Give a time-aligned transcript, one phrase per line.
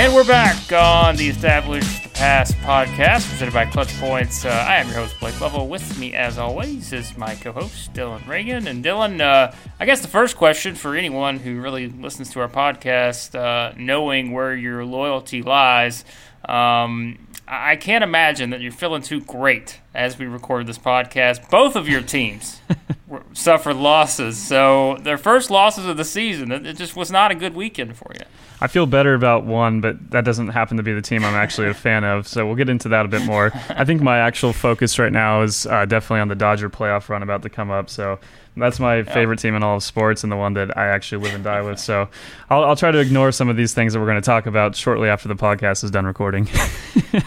[0.00, 4.46] And we're back on the Established Pass podcast presented by Clutch Points.
[4.46, 5.68] Uh, I am your host, Blake Lovell.
[5.68, 8.66] With me, as always, is my co host, Dylan Reagan.
[8.66, 12.48] And Dylan, uh, I guess the first question for anyone who really listens to our
[12.48, 16.06] podcast, uh, knowing where your loyalty lies,
[16.46, 17.18] um,
[17.52, 21.50] I can't imagine that you're feeling too great as we record this podcast.
[21.50, 22.60] Both of your teams
[23.32, 24.38] suffered losses.
[24.40, 28.12] So, their first losses of the season, it just was not a good weekend for
[28.14, 28.24] you.
[28.60, 31.68] I feel better about one, but that doesn't happen to be the team I'm actually
[31.68, 32.28] a fan of.
[32.28, 33.50] So we'll get into that a bit more.
[33.70, 37.24] I think my actual focus right now is uh, definitely on the Dodger playoff run
[37.24, 37.90] about to come up.
[37.90, 38.20] So
[38.56, 41.34] that's my favorite team in all of sports and the one that I actually live
[41.34, 41.78] and die with.
[41.78, 42.08] So
[42.48, 44.74] I'll, I'll try to ignore some of these things that we're going to talk about
[44.74, 46.48] shortly after the podcast is done recording.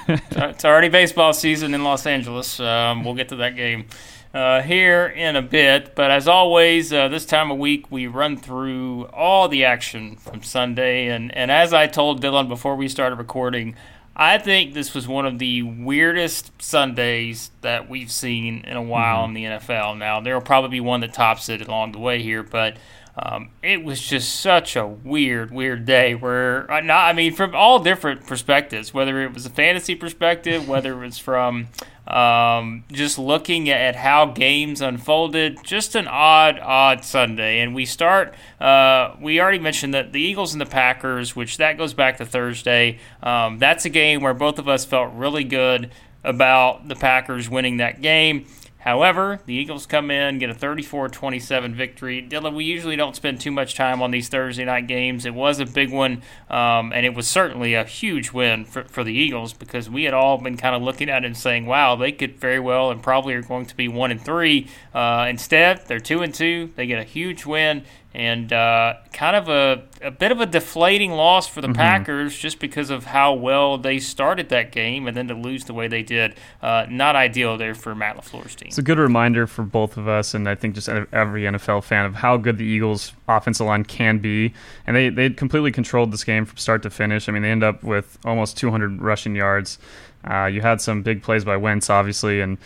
[0.08, 2.60] it's already baseball season in Los Angeles.
[2.60, 3.86] Um, we'll get to that game
[4.34, 5.96] uh, here in a bit.
[5.96, 10.44] But as always, uh, this time of week we run through all the action from
[10.44, 11.08] Sunday.
[11.08, 13.76] And, and as I told Dylan before we started recording,
[14.16, 19.24] I think this was one of the weirdest Sundays that we've seen in a while
[19.24, 19.36] mm-hmm.
[19.38, 19.98] in the NFL.
[19.98, 22.78] Now, there will probably be one that tops it along the way here, but.
[23.16, 26.16] Um, it was just such a weird, weird day.
[26.16, 30.68] Where uh, not, I mean, from all different perspectives, whether it was a fantasy perspective,
[30.68, 31.68] whether it was from
[32.08, 37.60] um, just looking at how games unfolded, just an odd, odd Sunday.
[37.60, 38.34] And we start.
[38.60, 42.26] Uh, we already mentioned that the Eagles and the Packers, which that goes back to
[42.26, 43.00] Thursday.
[43.22, 45.92] Um, that's a game where both of us felt really good
[46.24, 48.46] about the Packers winning that game.
[48.84, 52.22] However, the Eagles come in, get a 34 27 victory.
[52.22, 55.26] Dylan, we usually don't spend too much time on these Thursday night games.
[55.26, 59.06] It was a big one, um, and it was certainly a huge win for, for
[59.06, 61.96] the Eagles because we had all been kind of looking at it and saying, wow,
[61.96, 64.68] they could very well and probably are going to be 1 and 3.
[64.94, 66.74] Uh, instead, they're 2 and 2.
[66.76, 67.86] They get a huge win
[68.16, 71.76] and uh, kind of a, a bit of a deflating loss for the mm-hmm.
[71.76, 75.74] Packers just because of how well they started that game and then to lose the
[75.74, 76.36] way they did.
[76.62, 78.68] Uh, not ideal there for Matt LaFleur's team.
[78.68, 82.06] It's a good reminder for both of us, and I think just every NFL fan,
[82.06, 84.54] of how good the Eagles' offensive line can be.
[84.86, 87.28] And they, they completely controlled this game from start to finish.
[87.28, 89.80] I mean, they end up with almost 200 rushing yards.
[90.24, 92.58] Uh, you had some big plays by Wentz, obviously, and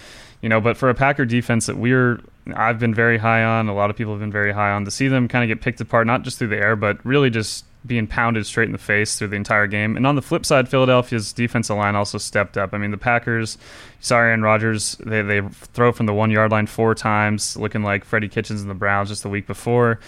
[0.41, 2.22] you know, but for a Packer defense that we're
[2.56, 4.91] I've been very high on, a lot of people have been very high on to
[4.91, 7.66] see them kind of get picked apart, not just through the air, but really just
[7.85, 9.96] being pounded straight in the face through the entire game.
[9.96, 12.74] And on the flip side, Philadelphia's defensive line also stepped up.
[12.74, 13.58] I mean, the Packers,
[14.02, 15.41] sorry, Aaron Rodgers, they, they
[15.74, 19.09] throw from the one yard line four times, looking like Freddie Kitchens and the Browns
[19.09, 20.00] just the week before,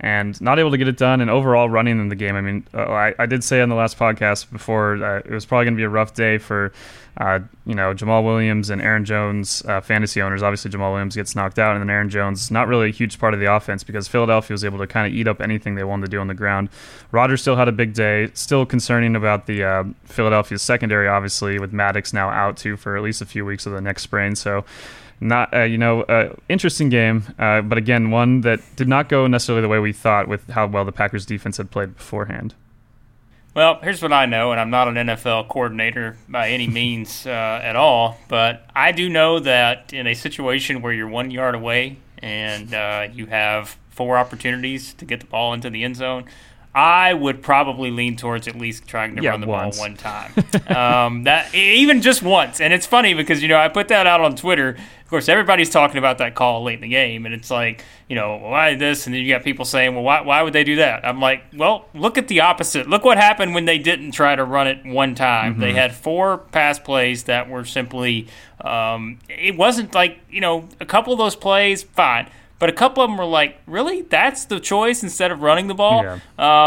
[0.00, 1.20] and not able to get it done.
[1.20, 2.36] And overall, running in the game.
[2.36, 5.44] I mean, uh, I, I did say on the last podcast before uh, it was
[5.44, 6.72] probably going to be a rough day for
[7.18, 10.40] uh, you know, Jamaal Williams and Aaron Jones, uh, fantasy owners.
[10.40, 13.34] Obviously, Jamaal Williams gets knocked out, and then Aaron Jones, not really a huge part
[13.34, 16.06] of the offense because Philadelphia was able to kind of eat up anything they wanted
[16.06, 16.68] to do on the ground.
[17.10, 18.30] Rodgers still had a big day.
[18.34, 23.02] Still concerning about the uh, Philadelphia secondary, obviously, with Maddox now out too for at
[23.02, 24.36] least a few weeks of the next sprain.
[24.36, 24.64] So,
[25.20, 29.26] not uh, you know uh, interesting game uh, but again one that did not go
[29.26, 32.54] necessarily the way we thought with how well the packers defense had played beforehand
[33.54, 37.30] well, here's what I know, and I'm not an NFL coordinator by any means uh,
[37.30, 41.96] at all, but I do know that in a situation where you're one yard away
[42.18, 46.26] and uh, you have four opportunities to get the ball into the end zone,
[46.72, 49.76] I would probably lean towards at least trying to Yeah, run the once.
[49.76, 50.32] ball one time.
[50.68, 54.20] um, that even just once, and it's funny because you know I put that out
[54.20, 54.76] on Twitter.
[55.08, 58.14] Of course, everybody's talking about that call late in the game, and it's like you
[58.14, 60.76] know why this, and then you got people saying, well, why why would they do
[60.76, 61.02] that?
[61.02, 62.90] I'm like, well, look at the opposite.
[62.90, 65.60] Look what happened when they didn't try to run it one time.
[65.60, 68.28] They had four pass plays that were simply.
[68.60, 72.28] Um, it wasn't like you know a couple of those plays, fine.
[72.58, 74.02] But a couple of them were like, really?
[74.02, 76.02] That's the choice instead of running the ball?
[76.02, 76.18] Yeah.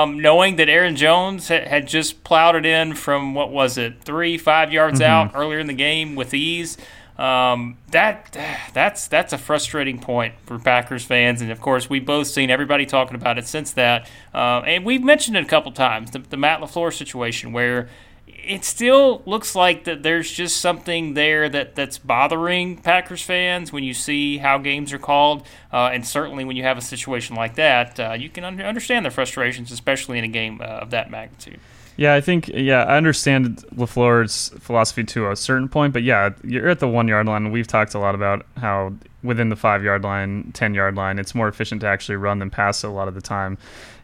[0.01, 4.01] Um, knowing that Aaron Jones ha- had just plowed it in from, what was it,
[4.01, 6.77] three, five yards out earlier in the game with ease.
[7.21, 8.35] Um, that
[8.73, 12.87] that's that's a frustrating point for Packers fans, and of course we've both seen everybody
[12.87, 16.37] talking about it since that, uh, and we've mentioned it a couple times the, the
[16.37, 17.89] Matt LaFleur situation where
[18.25, 23.83] it still looks like that there's just something there that, that's bothering Packers fans when
[23.83, 27.53] you see how games are called, uh, and certainly when you have a situation like
[27.53, 31.11] that, uh, you can under, understand their frustrations, especially in a game uh, of that
[31.11, 31.59] magnitude.
[32.01, 36.67] Yeah, I think yeah, I understand LaFleur's philosophy to a certain point, but yeah, you're
[36.67, 37.51] at the one yard line.
[37.51, 41.35] We've talked a lot about how within the five yard line, ten yard line, it's
[41.35, 43.55] more efficient to actually run than pass a lot of the time.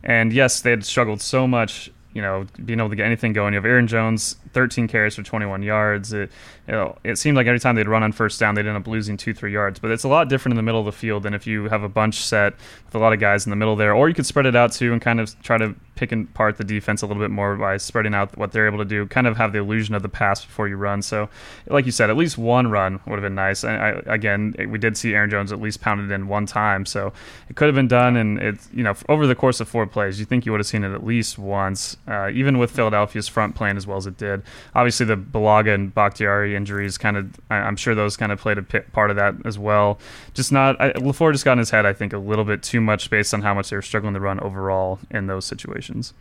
[0.04, 3.56] And yes, they had struggled so much, you know, being able to get anything going.
[3.56, 6.14] You have Aaron Jones, 13 carries for 21 yards.
[6.14, 6.30] It,
[6.68, 8.88] you know, it seemed like every time they'd run on first down, they'd end up
[8.88, 9.80] losing two, three yards.
[9.80, 11.84] But it's a lot different in the middle of the field than if you have
[11.84, 12.54] a bunch set
[12.86, 14.74] with a lot of guys in the middle there, or you could spread it out
[14.74, 17.78] too and kind of try to pick apart the defense a little bit more by
[17.78, 20.46] spreading out what they're able to do, kind of have the illusion of the pass
[20.46, 21.02] before you run.
[21.02, 21.30] So,
[21.68, 23.64] like you said, at least one run would have been nice.
[23.64, 27.14] And I, again, we did see Aaron Jones at least pounded in one time, so
[27.50, 28.18] it could have been done.
[28.18, 30.68] And it's you know over the course of four plays, you think you would have
[30.68, 34.18] seen it at least once, uh, even with Philadelphia's front playing as well as it
[34.18, 34.44] did.
[34.76, 38.58] Obviously, the Bulaga and Bakhtiari injuries kind of, I, I'm sure those kind of played
[38.58, 40.00] a part of that as well.
[40.34, 42.82] Just not I, LaFleur just got in his head, I think, a little bit too
[42.82, 46.14] much based on how much they were struggling to run overall in those situations.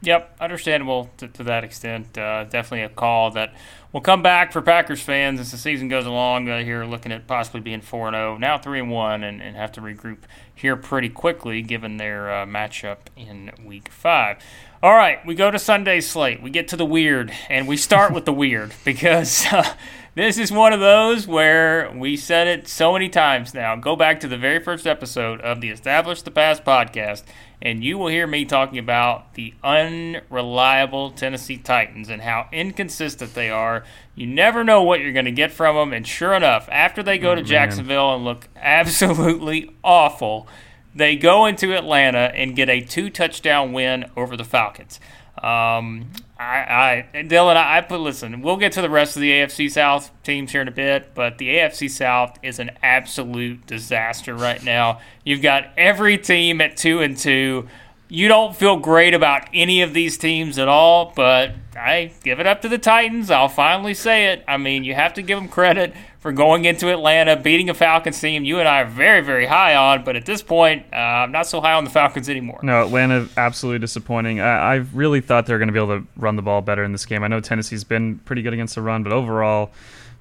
[0.00, 2.16] Yep, understandable to, to that extent.
[2.16, 3.52] Uh, definitely a call that
[3.92, 6.48] will come back for Packers fans as the season goes along.
[6.48, 9.72] Uh, here, looking at possibly being four and zero, now three and one, and, have
[9.72, 10.18] to regroup
[10.54, 14.38] here pretty quickly given their uh, matchup in Week Five.
[14.80, 16.40] All right, we go to Sunday's slate.
[16.40, 19.74] We get to the weird, and we start with the weird because uh,
[20.14, 23.74] this is one of those where we said it so many times now.
[23.74, 27.24] Go back to the very first episode of the Establish the Pass podcast,
[27.60, 33.50] and you will hear me talking about the unreliable Tennessee Titans and how inconsistent they
[33.50, 33.84] are.
[34.14, 37.18] You never know what you're going to get from them, and sure enough, after they
[37.18, 40.46] go to Jacksonville and look absolutely awful,
[40.94, 45.00] they go into Atlanta and get a two touchdown win over the Falcons.
[45.42, 48.42] Um, I, I, Dylan, I, I put listen.
[48.42, 51.38] We'll get to the rest of the AFC South teams here in a bit, but
[51.38, 55.00] the AFC South is an absolute disaster right now.
[55.24, 57.66] You've got every team at two and two.
[58.08, 62.46] You don't feel great about any of these teams at all, but I give it
[62.46, 63.30] up to the Titans.
[63.30, 64.44] I'll finally say it.
[64.46, 68.20] I mean, you have to give them credit for going into Atlanta, beating a Falcons
[68.20, 71.32] team you and I are very, very high on, but at this point, uh, I'm
[71.32, 72.58] not so high on the Falcons anymore.
[72.62, 74.40] No, Atlanta absolutely disappointing.
[74.40, 76.82] I, I really thought they were going to be able to run the ball better
[76.82, 77.22] in this game.
[77.22, 79.70] I know Tennessee's been pretty good against the run, but overall,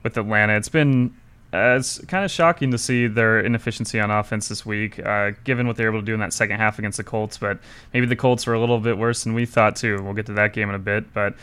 [0.03, 1.15] with Atlanta, it's been
[1.53, 5.65] uh, it's kind of shocking to see their inefficiency on offense this week, uh, given
[5.65, 7.37] what they were able to do in that second half against the Colts.
[7.37, 7.59] But
[7.93, 10.03] maybe the Colts were a little bit worse than we thought too.
[10.03, 11.35] We'll get to that game in a bit, but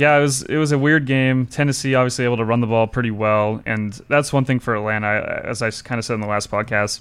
[0.00, 1.46] yeah, it was it was a weird game.
[1.46, 5.42] Tennessee obviously able to run the ball pretty well, and that's one thing for Atlanta.
[5.44, 7.00] As I kind of said in the last podcast,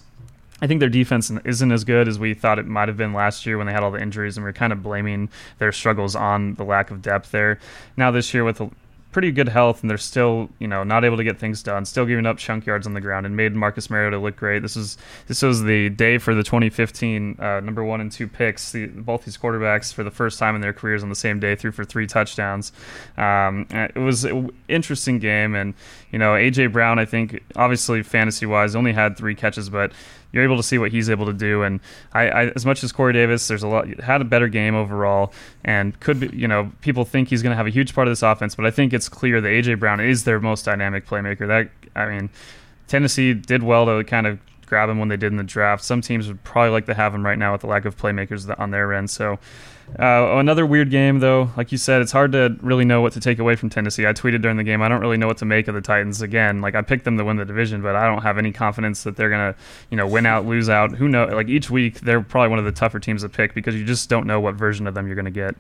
[0.61, 3.45] I think their defense isn't as good as we thought it might have been last
[3.45, 5.29] year when they had all the injuries, and we are kind of blaming
[5.59, 7.59] their struggles on the lack of depth there.
[7.95, 8.61] Now this year with
[9.11, 12.05] pretty good health, and they're still you know not able to get things done, still
[12.05, 14.61] giving up chunk yards on the ground, and made Marcus Mariota look great.
[14.61, 14.97] This is
[15.27, 18.71] this was the day for the 2015 uh, number one and two picks.
[18.71, 21.55] The, both these quarterbacks for the first time in their careers on the same day
[21.55, 22.71] threw for three touchdowns.
[23.17, 25.73] Um, it was an interesting game, and
[26.11, 29.91] you know AJ Brown, I think obviously fantasy wise only had three catches, but
[30.31, 31.63] you're able to see what he's able to do.
[31.63, 31.79] And
[32.13, 35.33] I, I as much as Corey Davis, there's a lot had a better game overall,
[35.63, 38.11] and could be you know people think he's going to have a huge part of
[38.11, 41.47] this offense, but I think it's clear that AJ Brown is their most dynamic playmaker.
[41.47, 42.29] That I mean,
[42.87, 45.83] Tennessee did well to kind of grab him when they did in the draft.
[45.83, 48.53] Some teams would probably like to have him right now with the lack of playmakers
[48.59, 49.09] on their end.
[49.09, 49.39] So.
[49.97, 51.49] Uh, another weird game, though.
[51.57, 54.05] Like you said, it's hard to really know what to take away from Tennessee.
[54.05, 56.21] I tweeted during the game, I don't really know what to make of the Titans.
[56.21, 59.01] Again, like I picked them to win the division, but I don't have any confidence
[59.01, 59.55] that they're gonna,
[59.89, 60.91] you know, win out, lose out.
[60.91, 61.33] Who knows?
[61.33, 64.09] Like each week, they're probably one of the tougher teams to pick because you just
[64.09, 65.55] don't know what version of them you're gonna get.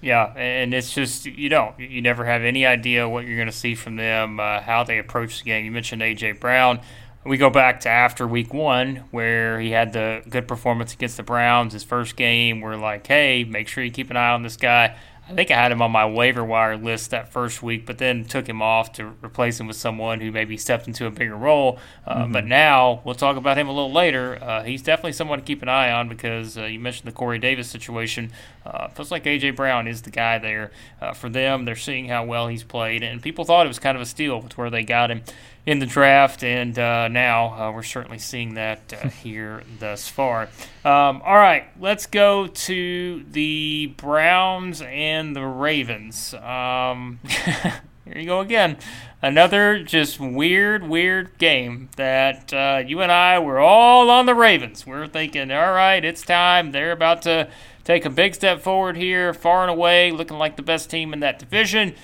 [0.00, 3.56] Yeah, and it's just you don't you never have any idea what you're going to
[3.56, 5.64] see from them, uh, how they approach the game.
[5.64, 6.80] You mentioned AJ Brown.
[7.28, 11.22] We go back to after week one, where he had the good performance against the
[11.22, 12.60] Browns, his first game.
[12.60, 14.96] We're like, hey, make sure you keep an eye on this guy.
[15.28, 18.24] I think I had him on my waiver wire list that first week, but then
[18.24, 21.78] took him off to replace him with someone who maybe stepped into a bigger role.
[22.06, 22.32] Uh, mm-hmm.
[22.32, 24.42] But now we'll talk about him a little later.
[24.42, 27.38] Uh, he's definitely someone to keep an eye on because uh, you mentioned the Corey
[27.38, 28.32] Davis situation.
[28.64, 30.70] Uh, feels like AJ Brown is the guy there
[31.02, 31.66] uh, for them.
[31.66, 34.40] They're seeing how well he's played, and people thought it was kind of a steal
[34.40, 35.22] with where they got him
[35.68, 40.44] in the draft, and uh, now uh, we're certainly seeing that uh, here thus far.
[40.82, 46.32] Um, all right, let's go to the Browns and the Ravens.
[46.32, 48.78] Um, here you go again.
[49.20, 54.86] Another just weird, weird game that uh, you and I were all on the Ravens.
[54.86, 56.72] We're thinking, all right, it's time.
[56.72, 57.50] They're about to
[57.84, 61.20] take a big step forward here, far and away, looking like the best team in
[61.20, 61.94] that division.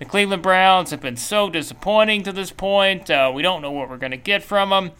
[0.00, 3.10] The Cleveland Browns have been so disappointing to this point.
[3.10, 4.92] Uh, we don't know what we're going to get from them.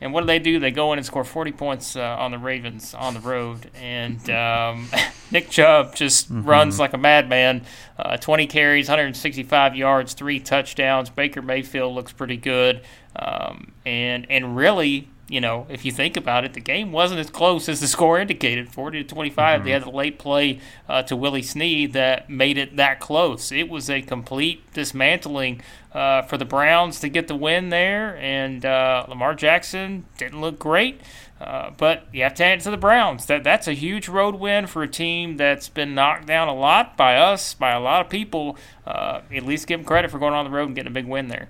[0.00, 0.60] And what do they do?
[0.60, 3.68] They go in and score 40 points uh, on the Ravens on the road.
[3.74, 4.86] And um,
[5.32, 6.48] Nick Chubb just mm-hmm.
[6.48, 7.64] runs like a madman.
[7.98, 11.10] Uh, 20 carries, 165 yards, three touchdowns.
[11.10, 12.82] Baker Mayfield looks pretty good.
[13.16, 17.30] Um, and and really, you know, if you think about it, the game wasn't as
[17.30, 19.36] close as the score indicated 40 to 25.
[19.36, 19.64] Mm-hmm.
[19.64, 23.50] They had the late play uh, to Willie Snead that made it that close.
[23.50, 25.62] It was a complete dismantling
[25.92, 30.58] uh, for the Browns to get the win there, and uh, Lamar Jackson didn't look
[30.58, 31.00] great.
[31.40, 33.26] Uh, but you have to hand it to the Browns.
[33.26, 36.96] That that's a huge road win for a team that's been knocked down a lot
[36.96, 38.56] by us, by a lot of people.
[38.86, 41.06] Uh, at least give them credit for going on the road and getting a big
[41.06, 41.48] win there.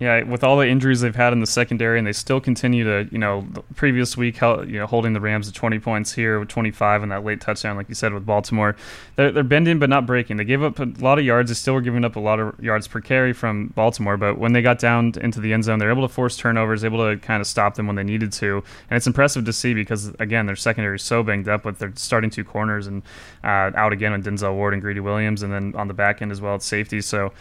[0.00, 3.08] Yeah, with all the injuries they've had in the secondary, and they still continue to,
[3.12, 6.48] you know, the previous week, you know, holding the Rams to 20 points here with
[6.48, 8.74] 25 and that late touchdown, like you said, with Baltimore.
[9.14, 10.36] They're, they're bending but not breaking.
[10.36, 11.48] They gave up a lot of yards.
[11.48, 14.52] They still were giving up a lot of yards per carry from Baltimore, but when
[14.52, 17.40] they got down into the end zone, they're able to force turnovers, able to kind
[17.40, 18.64] of stop them when they needed to.
[18.90, 21.92] And it's impressive to see because, again, their secondary is so banged up with their
[21.94, 23.02] starting two corners and
[23.44, 26.32] uh, out again on Denzel Ward and Greedy Williams, and then on the back end
[26.32, 27.00] as well at safety.
[27.00, 27.32] So,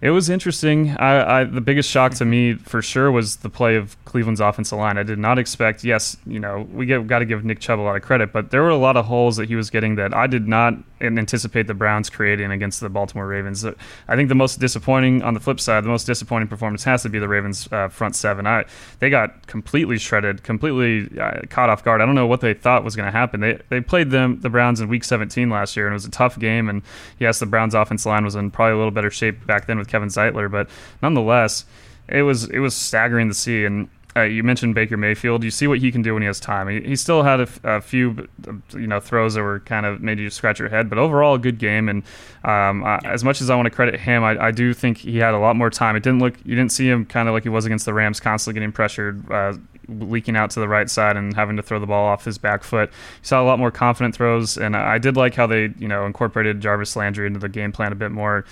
[0.00, 0.96] it was interesting.
[0.96, 4.78] I, I, the biggest shock to me for sure was the play of Cleveland's offensive
[4.78, 4.96] line.
[4.96, 5.82] I did not expect.
[5.82, 8.50] Yes, you know we get got to give Nick Chubb a lot of credit, but
[8.50, 11.66] there were a lot of holes that he was getting that I did not anticipate
[11.66, 13.64] the Browns creating against the Baltimore Ravens.
[13.64, 17.08] I think the most disappointing on the flip side, the most disappointing performance has to
[17.08, 18.46] be the Ravens uh, front seven.
[18.46, 18.64] I
[18.98, 22.00] they got completely shredded, completely uh, caught off guard.
[22.00, 23.40] I don't know what they thought was going to happen.
[23.40, 26.10] They they played them the Browns in Week 17 last year, and it was a
[26.10, 26.68] tough game.
[26.68, 26.82] And
[27.18, 29.88] yes, the Browns offense line was in probably a little better shape back then with
[29.88, 30.68] Kevin Zeitler, but
[31.02, 31.64] nonetheless,
[32.08, 33.64] it was it was staggering to see.
[33.64, 35.44] And uh, you mentioned Baker Mayfield.
[35.44, 36.68] You see what he can do when he has time.
[36.68, 38.28] He, he still had a, few,
[38.72, 41.38] you know, throws that were kind of made you scratch your head, but overall a
[41.38, 41.88] good game.
[41.88, 42.02] And
[42.44, 45.18] um, I, as much as I want to credit him, I, I, do think he
[45.18, 45.96] had a lot more time.
[45.96, 48.20] It didn't look, you didn't see him kind of like he was against the Rams,
[48.20, 49.30] constantly getting pressured.
[49.30, 49.54] Uh,
[49.88, 52.62] leaking out to the right side and having to throw the ball off his back
[52.62, 52.90] foot.
[52.90, 56.04] You saw a lot more confident throws, and I did like how they, you know,
[56.06, 58.44] incorporated Jarvis Landry into the game plan a bit more.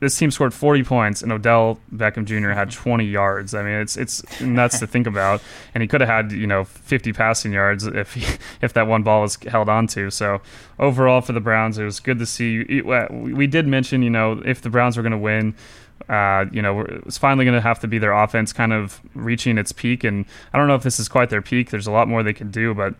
[0.00, 2.50] This team scored 40 points, and Odell Beckham Jr.
[2.50, 3.54] had 20 yards.
[3.54, 5.42] I mean, it's it's nuts to think about,
[5.74, 9.02] and he could have had you know 50 passing yards if he, if that one
[9.02, 10.10] ball was held onto.
[10.10, 10.40] So
[10.78, 12.82] overall for the Browns, it was good to see.
[13.10, 15.54] We did mention, you know, if the Browns were going to win
[16.08, 19.58] uh, you know, it's finally going to have to be their offense kind of reaching
[19.58, 20.04] its peak.
[20.04, 21.70] And I don't know if this is quite their peak.
[21.70, 22.94] There's a lot more they can do, but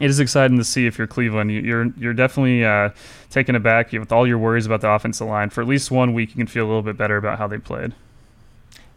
[0.00, 1.50] it is exciting to see if you're Cleveland.
[1.50, 2.90] You're you're definitely uh,
[3.30, 5.50] taken aback with all your worries about the offensive line.
[5.50, 7.58] For at least one week, you can feel a little bit better about how they
[7.58, 7.94] played.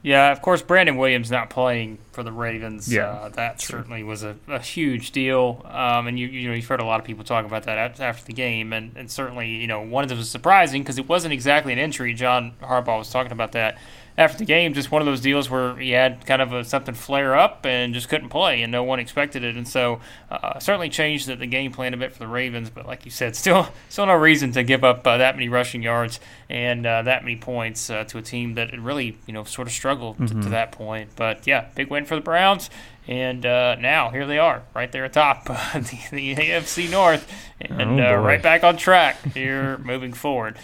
[0.03, 2.91] Yeah, of course, Brandon Williams not playing for the Ravens.
[2.91, 3.79] Yeah, uh, that true.
[3.79, 5.63] certainly was a, a huge deal.
[5.70, 8.25] Um, and you you know you've heard a lot of people talk about that after
[8.25, 11.34] the game, and, and certainly you know one of them was surprising because it wasn't
[11.34, 12.13] exactly an injury.
[12.13, 13.77] John Harbaugh was talking about that
[14.18, 16.94] after the game, just one of those deals where he had kind of a, something
[16.94, 20.89] flare up and just couldn't play, and no one expected it, and so uh, certainly
[20.89, 22.70] changed the, the, game plan a bit for the Ravens.
[22.70, 25.82] But like you said, still still no reason to give up uh, that many rushing
[25.82, 29.68] yards and uh, that many points uh, to a team that really you know sort
[29.68, 30.39] of struggled mm-hmm.
[30.39, 31.12] to, to, that point.
[31.15, 32.70] But yeah, big win for the Browns.
[33.08, 38.13] And uh, now here they are, right there atop the, the AFC North, and oh
[38.13, 40.58] uh, right back on track here moving forward.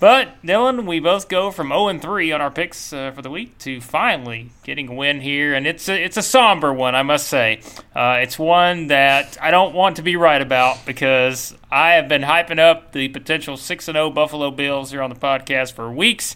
[0.00, 3.30] But Dylan, we both go from 0 and 3 on our picks uh, for the
[3.30, 7.02] week to finally getting a win here, and it's a, it's a somber one, I
[7.02, 7.60] must say.
[7.94, 12.22] Uh, it's one that I don't want to be right about because I have been
[12.22, 16.34] hyping up the potential 6 and 0 Buffalo Bills here on the podcast for weeks,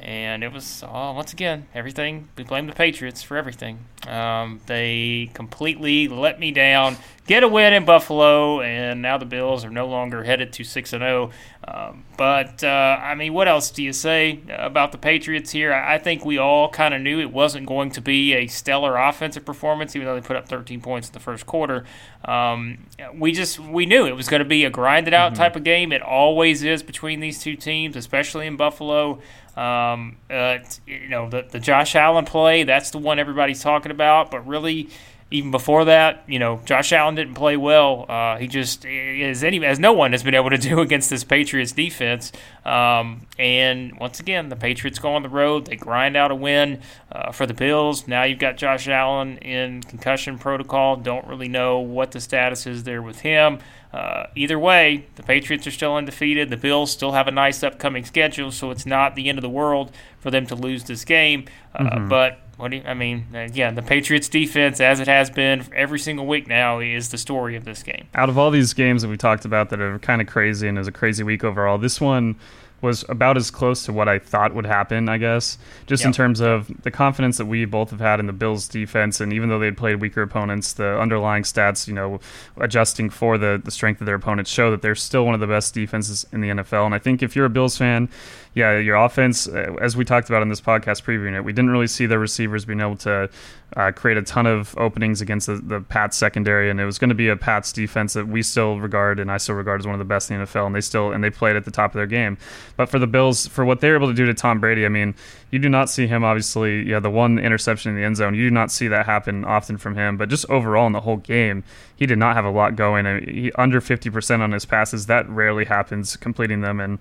[0.00, 2.28] and it was oh, once again everything.
[2.36, 3.80] We blame the Patriots for everything.
[4.08, 9.64] Um, they completely let me down get a win in Buffalo, and now the Bills
[9.64, 11.30] are no longer headed to six and zero.
[11.30, 11.32] Oh.
[11.68, 15.72] Um, but uh, I mean, what else do you say about the Patriots here?
[15.72, 19.44] I think we all kind of knew it wasn't going to be a stellar offensive
[19.44, 21.84] performance, even though they put up 13 points in the first quarter.
[22.24, 25.42] Um, we just we knew it was going to be a grinded out mm-hmm.
[25.42, 25.92] type of game.
[25.92, 29.20] It always is between these two teams, especially in Buffalo.
[29.56, 34.30] Um, uh, you know, the the Josh Allen play that's the one everybody's talking about,
[34.30, 34.88] but really
[35.28, 38.06] even before that, you know, Josh Allen didn't play well.
[38.08, 41.24] Uh, he just as any as no one has been able to do against this
[41.24, 42.30] Patriots defense.
[42.64, 45.66] Um, and once again, the Patriots go on the road.
[45.66, 46.80] They grind out a win
[47.10, 48.06] uh, for the Bills.
[48.06, 50.96] Now you've got Josh Allen in concussion protocol.
[50.96, 53.58] Don't really know what the status is there with him.
[53.92, 56.50] Uh, either way, the Patriots are still undefeated.
[56.50, 59.48] The Bills still have a nice upcoming schedule, so it's not the end of the
[59.48, 59.90] world
[60.20, 61.46] for them to lose this game.
[61.74, 62.08] Uh, mm-hmm.
[62.08, 63.26] But what do you, I mean?
[63.34, 67.18] Uh, Again, the Patriots defense, as it has been every single week now, is the
[67.18, 68.08] story of this game.
[68.14, 70.78] Out of all these games that we talked about that are kind of crazy and
[70.78, 72.36] is a crazy week overall, this one
[72.82, 76.08] was about as close to what I thought would happen, I guess, just yep.
[76.08, 79.20] in terms of the confidence that we both have had in the Bills defense.
[79.20, 82.20] And even though they'd played weaker opponents, the underlying stats, you know,
[82.58, 85.46] adjusting for the, the strength of their opponents show that they're still one of the
[85.46, 86.84] best defenses in the NFL.
[86.86, 88.08] And I think if you're a Bills fan,
[88.54, 91.70] yeah, your offense, uh, as we talked about in this podcast previewing it, we didn't
[91.70, 93.28] really see the receivers being able to
[93.76, 97.08] uh, create a ton of openings against the, the Pats secondary, and it was going
[97.08, 99.94] to be a Pats defense that we still regard and I still regard as one
[99.94, 101.90] of the best in the NFL, and they still and they played at the top
[101.90, 102.38] of their game.
[102.76, 105.14] But for the Bills, for what they're able to do to Tom Brady, I mean,
[105.50, 106.88] you do not see him obviously.
[106.88, 109.78] Yeah, the one interception in the end zone, you do not see that happen often
[109.78, 110.16] from him.
[110.16, 111.64] But just overall in the whole game,
[111.96, 113.06] he did not have a lot going.
[113.06, 116.98] I mean, he, under fifty percent on his passes, that rarely happens completing them and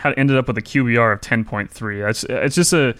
[0.00, 2.02] had ended up with a QBR of 10.3.
[2.02, 2.94] That's it's just a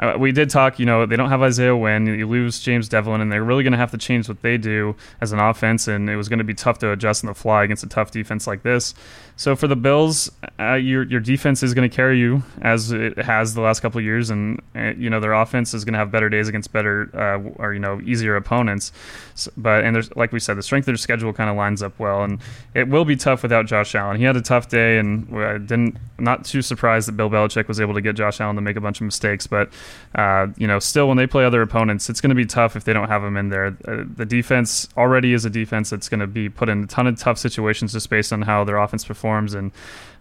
[0.00, 2.06] uh, we did talk, you know, they don't have Isaiah Wynn.
[2.06, 4.96] You lose James Develin, and they're really going to have to change what they do
[5.20, 7.64] as an offense, and it was going to be tough to adjust on the fly
[7.64, 8.94] against a tough defense like this.
[9.36, 13.18] So for the Bills, uh, your your defense is going to carry you as it
[13.18, 15.98] has the last couple of years, and uh, you know their offense is going to
[15.98, 18.92] have better days against better uh, or you know easier opponents.
[19.34, 21.82] So, but and there's like we said, the strength of their schedule kind of lines
[21.82, 22.40] up well, and
[22.74, 24.18] it will be tough without Josh Allen.
[24.18, 27.80] He had a tough day, and I didn't not too surprised that Bill Belichick was
[27.80, 29.68] able to get Josh Allen to make a bunch of mistakes, but
[30.14, 32.84] uh, you know still when they play other opponents, it's going to be tough if
[32.84, 33.76] they don't have him in there.
[33.86, 37.06] Uh, the defense already is a defense that's going to be put in a ton
[37.06, 39.72] of tough situations just based on how their offense performs and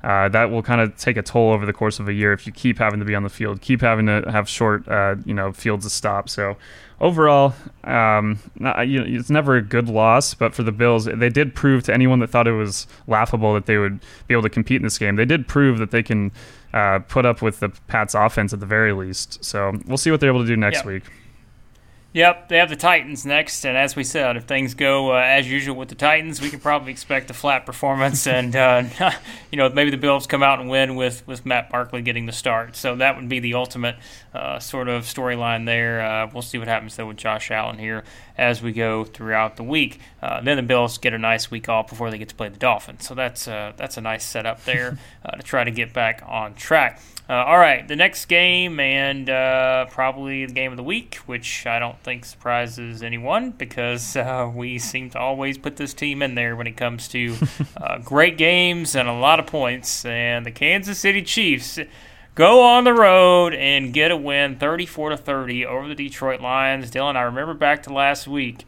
[0.03, 2.45] uh, that will kind of take a toll over the course of a year if
[2.45, 5.33] you keep having to be on the field, keep having to have short, uh, you
[5.33, 6.27] know, fields to stop.
[6.27, 6.57] So
[6.99, 7.53] overall,
[7.85, 12.19] um, it's never a good loss, but for the Bills, they did prove to anyone
[12.19, 15.15] that thought it was laughable that they would be able to compete in this game.
[15.15, 16.33] They did prove that they can
[16.73, 19.43] uh, put up with the Pats' offense at the very least.
[19.43, 20.91] So we'll see what they're able to do next yeah.
[20.91, 21.03] week.
[22.13, 25.49] Yep, they have the Titans next, and as we said, if things go uh, as
[25.49, 28.83] usual with the Titans, we can probably expect a flat performance, and uh,
[29.51, 32.31] you know maybe the Bills come out and win with with Matt Barkley getting the
[32.31, 32.75] start.
[32.75, 33.95] So that would be the ultimate
[34.31, 36.01] uh, sort of storyline there.
[36.01, 38.03] Uh, we'll see what happens though with Josh Allen here
[38.37, 39.99] as we go throughout the week.
[40.21, 42.57] Uh, then the Bills get a nice week off before they get to play the
[42.57, 44.97] Dolphins, so that's uh, that's a nice setup there
[45.37, 46.99] to try to get back on track.
[47.29, 51.65] Uh, all right, the next game, and uh, probably the game of the week, which
[51.65, 56.35] I don't think surprises anyone because uh, we seem to always put this team in
[56.35, 57.33] there when it comes to
[57.77, 60.03] uh, great games and a lot of points.
[60.03, 61.79] And the Kansas City Chiefs
[62.35, 66.91] go on the road and get a win 34 to 30 over the Detroit Lions.
[66.91, 68.65] Dylan, I remember back to last week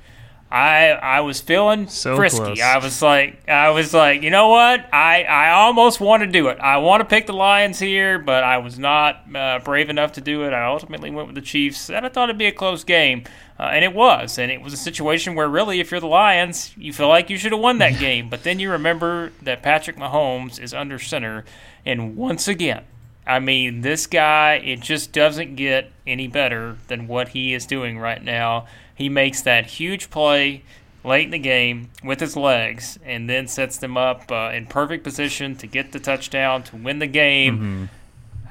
[0.52, 2.40] I I was feeling so frisky.
[2.40, 2.62] Close.
[2.62, 4.88] I was like I was like, you know what?
[4.94, 6.60] I I almost want to do it.
[6.60, 10.22] I want to pick the Lions here, but I was not uh, brave enough to
[10.22, 10.54] do it.
[10.54, 13.24] I ultimately went with the Chiefs, and I thought it'd be a close game,
[13.60, 14.38] uh, and it was.
[14.38, 17.38] And it was a situation where really, if you're the Lions, you feel like you
[17.38, 21.44] should have won that game, but then you remember that Patrick Mahomes is under center,
[21.86, 22.86] and once again.
[23.28, 27.98] I mean, this guy, it just doesn't get any better than what he is doing
[27.98, 30.64] right now he makes that huge play
[31.04, 35.04] late in the game with his legs and then sets them up uh, in perfect
[35.04, 37.58] position to get the touchdown to win the game.
[37.58, 37.86] Mm-hmm.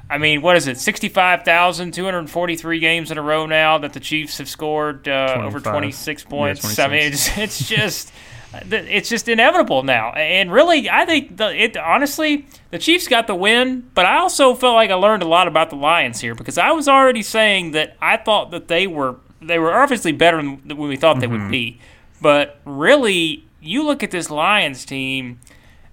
[0.07, 0.77] I mean, what is it?
[0.77, 6.77] 65,243 games in a row now that the Chiefs have scored uh, over 26 points.
[6.77, 6.85] Yeah, 26.
[6.85, 8.13] I mean, it's, it's just
[8.69, 10.11] it's just inevitable now.
[10.11, 14.53] And really, I think the, it honestly, the Chiefs got the win, but I also
[14.55, 17.71] felt like I learned a lot about the Lions here because I was already saying
[17.71, 21.43] that I thought that they were they were obviously better than we thought they mm-hmm.
[21.43, 21.79] would be.
[22.21, 25.39] But really, you look at this Lions team.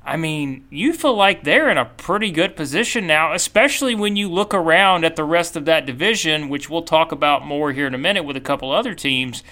[0.04, 4.28] I mean, you feel like they're in a pretty good position now, especially when you
[4.28, 7.94] look around at the rest of that division, which we'll talk about more here in
[7.94, 9.44] a minute with a couple other teams.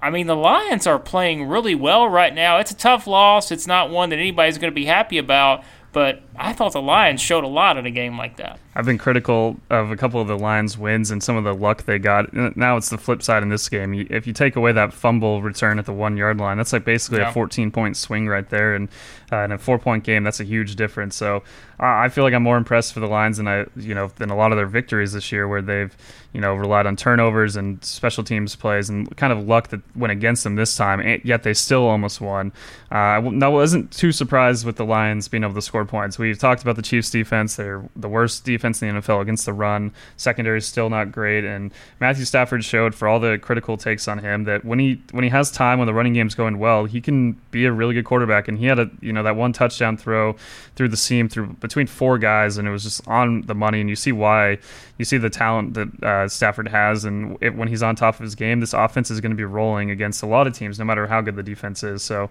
[0.00, 2.58] I mean, the Lions are playing really well right now.
[2.58, 3.50] It's a tough loss.
[3.50, 5.64] It's not one that anybody's going to be happy about.
[5.92, 8.60] But I thought the Lions showed a lot in a game like that.
[8.78, 11.82] I've been critical of a couple of the Lions' wins and some of the luck
[11.82, 12.32] they got.
[12.56, 14.06] Now it's the flip side in this game.
[14.08, 17.18] If you take away that fumble return at the one yard line, that's like basically
[17.18, 17.30] yeah.
[17.30, 18.76] a 14 point swing right there.
[18.76, 18.88] And
[19.32, 21.16] uh, in a four point game, that's a huge difference.
[21.16, 21.42] So
[21.80, 24.30] uh, I feel like I'm more impressed for the Lions than I, you know, than
[24.30, 25.96] a lot of their victories this year, where they've,
[26.32, 30.12] you know, relied on turnovers and special teams plays and kind of luck that went
[30.12, 31.20] against them this time.
[31.24, 32.52] Yet they still almost won.
[32.92, 36.16] Uh, I wasn't too surprised with the Lions being able to score points.
[36.16, 39.52] We've talked about the Chiefs' defense; they're the worst defense in the NFL against the
[39.52, 39.92] run.
[40.16, 44.18] Secondary is still not great, and Matthew Stafford showed for all the critical takes on
[44.18, 47.00] him that when he when he has time when the running game's going well, he
[47.00, 48.48] can be a really good quarterback.
[48.48, 50.36] And he had a you know that one touchdown throw
[50.76, 53.80] through the seam through between four guys, and it was just on the money.
[53.80, 54.58] And you see why
[54.98, 58.20] you see the talent that uh, Stafford has, and it, when he's on top of
[58.20, 60.84] his game, this offense is going to be rolling against a lot of teams, no
[60.84, 62.02] matter how good the defense is.
[62.02, 62.30] So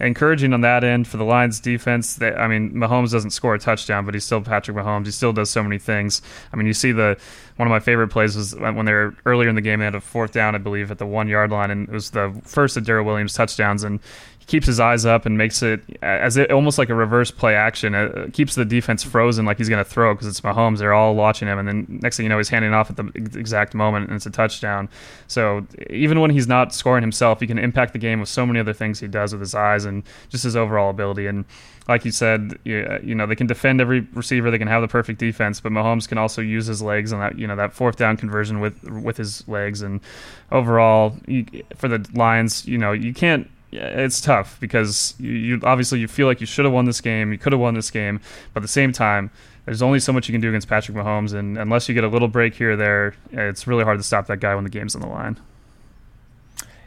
[0.00, 2.16] encouraging on that end for the Lions defense.
[2.16, 5.06] They, I mean, Mahomes doesn't score a touchdown, but he's still Patrick Mahomes.
[5.06, 6.22] He still does so many things.
[6.52, 7.18] I mean, you see the
[7.56, 9.78] one of my favorite plays was when they were earlier in the game.
[9.78, 12.10] They had a fourth down, I believe, at the one yard line, and it was
[12.10, 13.84] the first of Darrel Williams touchdowns.
[13.84, 14.00] And
[14.46, 17.94] keeps his eyes up and makes it as it almost like a reverse play action.
[17.94, 20.78] It keeps the defense frozen like he's going to throw because it's Mahomes.
[20.78, 23.10] They're all watching him, and then next thing you know, he's handing off at the
[23.14, 24.88] exact moment, and it's a touchdown.
[25.26, 28.60] So even when he's not scoring himself, he can impact the game with so many
[28.60, 31.26] other things he does with his eyes and just his overall ability.
[31.26, 31.44] And
[31.88, 35.18] like you said, you, know they can defend every receiver, they can have the perfect
[35.18, 38.16] defense, but Mahomes can also use his legs on that you know that fourth down
[38.16, 39.82] conversion with with his legs.
[39.82, 40.00] And
[40.50, 41.16] overall,
[41.76, 43.50] for the Lions, you know you can't
[43.82, 47.32] it's tough because you, you obviously you feel like you should have won this game,
[47.32, 48.20] you could have won this game,
[48.52, 49.30] but at the same time,
[49.64, 52.08] there's only so much you can do against Patrick Mahomes, and unless you get a
[52.08, 54.94] little break here or there, it's really hard to stop that guy when the game's
[54.94, 55.38] on the line.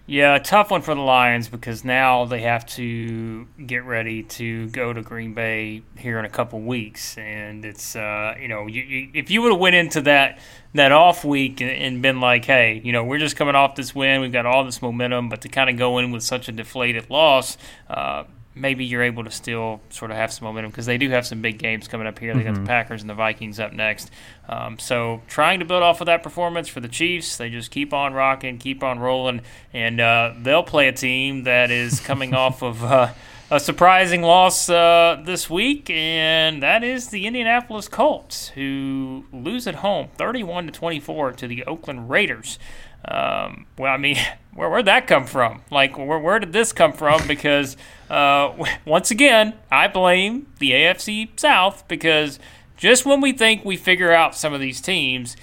[0.09, 4.93] Yeah, tough one for the Lions because now they have to get ready to go
[4.93, 9.09] to Green Bay here in a couple weeks, and it's uh, you know you, you,
[9.13, 10.39] if you would have went into that
[10.73, 13.93] that off week and, and, been like, hey, you know we're just coming off this
[13.93, 16.53] win, we've got all this momentum, but to kind of go in with such a
[16.53, 17.57] deflated loss,
[17.89, 18.23] uh,
[18.59, 21.41] maybe you're able to still sort of have some momentum because they do have some
[21.41, 22.33] big games coming up here.
[22.33, 22.63] They got mm-hmm.
[22.63, 24.11] the Packers and the Vikings up next.
[24.49, 27.93] Um, so trying to build off of that performance for the Chiefs, they just keep
[27.93, 29.41] on rocking, keep on rolling,
[29.73, 32.83] and uh, they'll play a team that is coming off of.
[32.83, 33.13] Uh,
[33.49, 39.75] a surprising loss uh, this week, and that is the Indianapolis Colts, who lose at
[39.75, 42.59] home, 31 to 24, to the Oakland Raiders.
[43.05, 44.17] Um, well, I mean,
[44.53, 45.61] where where'd that come from?
[45.71, 47.27] Like, where where did this come from?
[47.27, 47.77] Because
[48.09, 48.53] uh,
[48.85, 52.39] once again, I blame the AFC South because
[52.75, 55.35] just when we think we figure out some of these teams,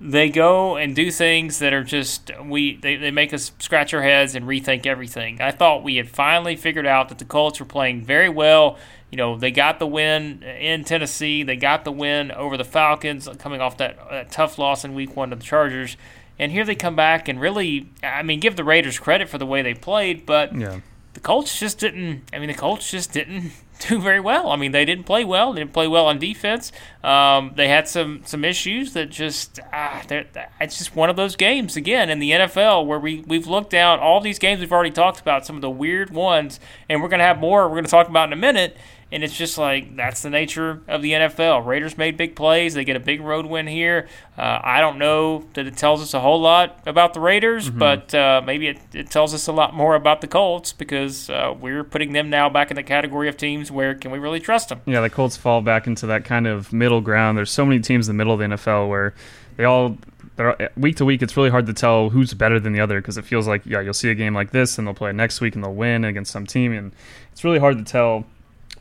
[0.00, 4.02] they go and do things that are just we they, they make us scratch our
[4.02, 5.40] heads and rethink everything.
[5.40, 8.78] I thought we had finally figured out that the Colts were playing very well.
[9.10, 11.42] You know, they got the win in Tennessee.
[11.42, 15.16] They got the win over the Falcons, coming off that, that tough loss in Week
[15.16, 15.96] One to the Chargers.
[16.40, 19.44] And here they come back and really, I mean, give the Raiders credit for the
[19.44, 20.80] way they played, but yeah.
[21.12, 22.22] the Colts just didn't.
[22.32, 23.52] I mean, the Colts just didn't
[23.88, 24.48] do very well.
[24.48, 25.52] I mean, they didn't play well.
[25.52, 26.72] They didn't play well on defense.
[27.04, 30.02] Um, they had some some issues that just ah,
[30.62, 33.98] it's just one of those games again in the NFL where we we've looked down
[33.98, 37.22] all these games we've already talked about some of the weird ones, and we're gonna
[37.22, 37.68] have more.
[37.68, 38.78] We're gonna talk about in a minute.
[39.12, 41.66] And it's just like that's the nature of the NFL.
[41.66, 42.74] Raiders made big plays.
[42.74, 44.08] They get a big road win here.
[44.38, 47.78] Uh, I don't know that it tells us a whole lot about the Raiders, mm-hmm.
[47.78, 51.54] but uh, maybe it, it, tells us a lot more about the Colts because uh,
[51.58, 54.68] we're putting them now back in the category of teams where can we really trust
[54.68, 54.80] them?
[54.86, 57.36] Yeah, the Colts fall back into that kind of middle ground.
[57.36, 59.14] There's so many teams in the middle of the NFL where
[59.56, 59.98] they all
[60.76, 63.24] week to week, it's really hard to tell who's better than the other because it
[63.24, 65.64] feels like yeah, you'll see a game like this and they'll play next week and
[65.64, 66.92] they'll win against some team, and
[67.32, 68.24] it's really hard to tell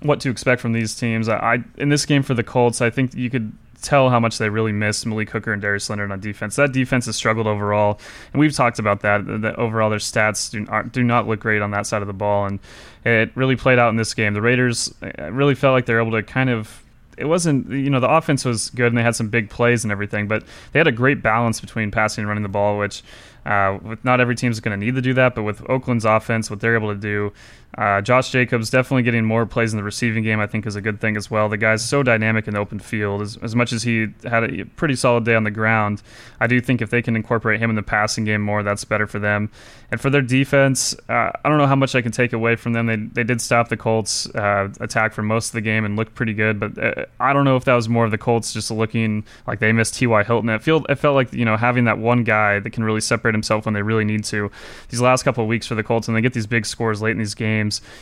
[0.02, 1.28] what to expect from these teams.
[1.28, 4.38] I, I in this game for the Colts, I think you could tell how much
[4.38, 6.56] they really missed Malik Hooker and Darius Leonard on defense.
[6.58, 8.00] That defense has struggled overall,
[8.34, 9.26] and we've talked about that.
[9.42, 12.14] That overall their stats do not, do not look great on that side of the
[12.14, 12.60] ball, and
[13.06, 14.34] it really played out in this game.
[14.34, 14.94] The Raiders
[15.32, 16.84] really felt like they're able to kind of.
[17.18, 19.92] It wasn't, you know, the offense was good and they had some big plays and
[19.92, 23.04] everything, but they had a great balance between passing and running the ball, which
[23.46, 26.50] uh, with not every team's going to need to do that, but with Oakland's offense,
[26.50, 27.34] what they're able to do,
[27.78, 30.82] uh, Josh Jacobs definitely getting more plays in the receiving game, I think, is a
[30.82, 31.48] good thing as well.
[31.48, 33.22] The guy's so dynamic in the open field.
[33.22, 36.02] As, as much as he had a pretty solid day on the ground,
[36.40, 39.08] I do think if they can incorporate him in the passing game more, that's better
[39.08, 39.50] for them.
[39.92, 42.74] And for their defense, uh, I don't know how much I can take away from
[42.74, 42.88] them.
[42.88, 46.16] They, they did stop the Colts' uh, attack for most of the game and looked
[46.16, 48.70] pretty good, but uh, I don't know if that was more of the Colts just
[48.70, 50.24] looking like they missed T.Y.
[50.24, 50.50] Hilton.
[50.50, 53.20] It felt, it felt like, you know, having that one guy that can really separate
[53.20, 54.50] separate himself when they really need to.
[54.90, 57.12] These last couple of weeks for the Colts, and they get these big scores late
[57.12, 57.59] in these games,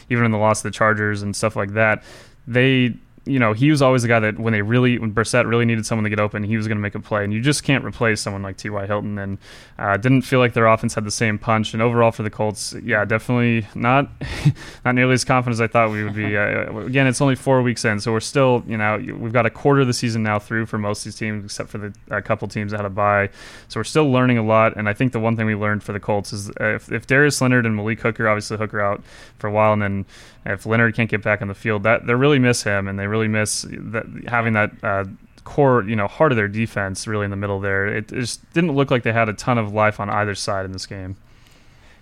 [0.10, 2.04] even in the loss of the Chargers and stuff like that.
[2.48, 2.96] They
[3.28, 5.86] you know, he was always the guy that when they really, when Brissett really needed
[5.86, 7.24] someone to get open, he was going to make a play.
[7.24, 8.86] And you just can't replace someone like T.Y.
[8.86, 9.18] Hilton.
[9.18, 9.38] And
[9.78, 11.74] uh, didn't feel like their offense had the same punch.
[11.74, 14.10] And overall for the Colts, yeah, definitely not
[14.86, 16.38] not nearly as confident as I thought we would be.
[16.38, 19.50] Uh, again, it's only four weeks in, so we're still, you know, we've got a
[19.50, 22.22] quarter of the season now through for most of these teams, except for the a
[22.22, 23.30] couple teams that had a bye.
[23.68, 24.76] So we're still learning a lot.
[24.76, 27.42] And I think the one thing we learned for the Colts is if, if Darius
[27.42, 29.04] Leonard and Malik Hooker, obviously Hooker out
[29.38, 30.06] for a while, and then
[30.54, 33.08] if Leonard can't get back on the field, that they really miss him, and they
[33.08, 35.06] really miss that, having that uh,
[35.44, 37.88] core, you know, heart of their defense really in the middle there.
[37.88, 40.66] It, it just didn't look like they had a ton of life on either side
[40.66, 41.16] in this game.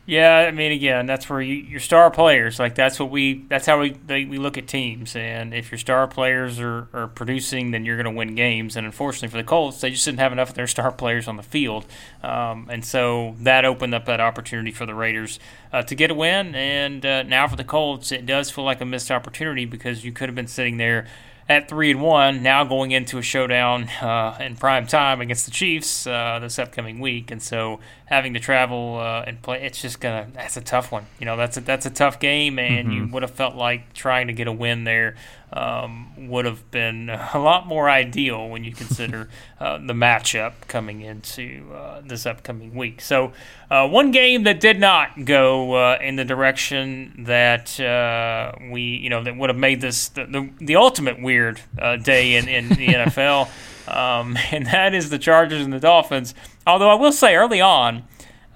[0.08, 3.66] Yeah, I mean, again, that's where you, your star players like that's what we that's
[3.66, 7.72] how we they, we look at teams, and if your star players are, are producing,
[7.72, 8.76] then you're going to win games.
[8.76, 11.38] And unfortunately for the Colts, they just didn't have enough of their star players on
[11.38, 11.88] the field,
[12.22, 15.40] um, and so that opened up that opportunity for the Raiders
[15.74, 16.54] uh, to get a win.
[16.54, 20.12] And uh, now for the Colts, it does feel like a missed opportunity because you
[20.12, 21.08] could have been sitting there
[21.48, 25.52] at three and one, now going into a showdown uh, in prime time against the
[25.52, 30.00] Chiefs uh, this upcoming week, and so having to travel uh, and play, it's just
[30.00, 31.06] gonna that's a tough one.
[31.20, 32.98] You know, that's a that's a tough game, and mm-hmm.
[32.98, 35.16] you would have felt like trying to get a win there
[35.56, 41.02] um, would have been a lot more ideal when you consider uh, the matchup coming
[41.02, 43.02] into uh, this upcoming week.
[43.02, 43.32] So,
[43.72, 49.10] uh, one game that did not go uh, in the direction that uh, we, you
[49.10, 52.70] know, that would have made this the, the, the ultimate weird uh, day in, in
[52.70, 53.50] the NFL,
[53.88, 56.36] um, and that is the Chargers and the Dolphins.
[56.68, 58.04] Although I will say early on,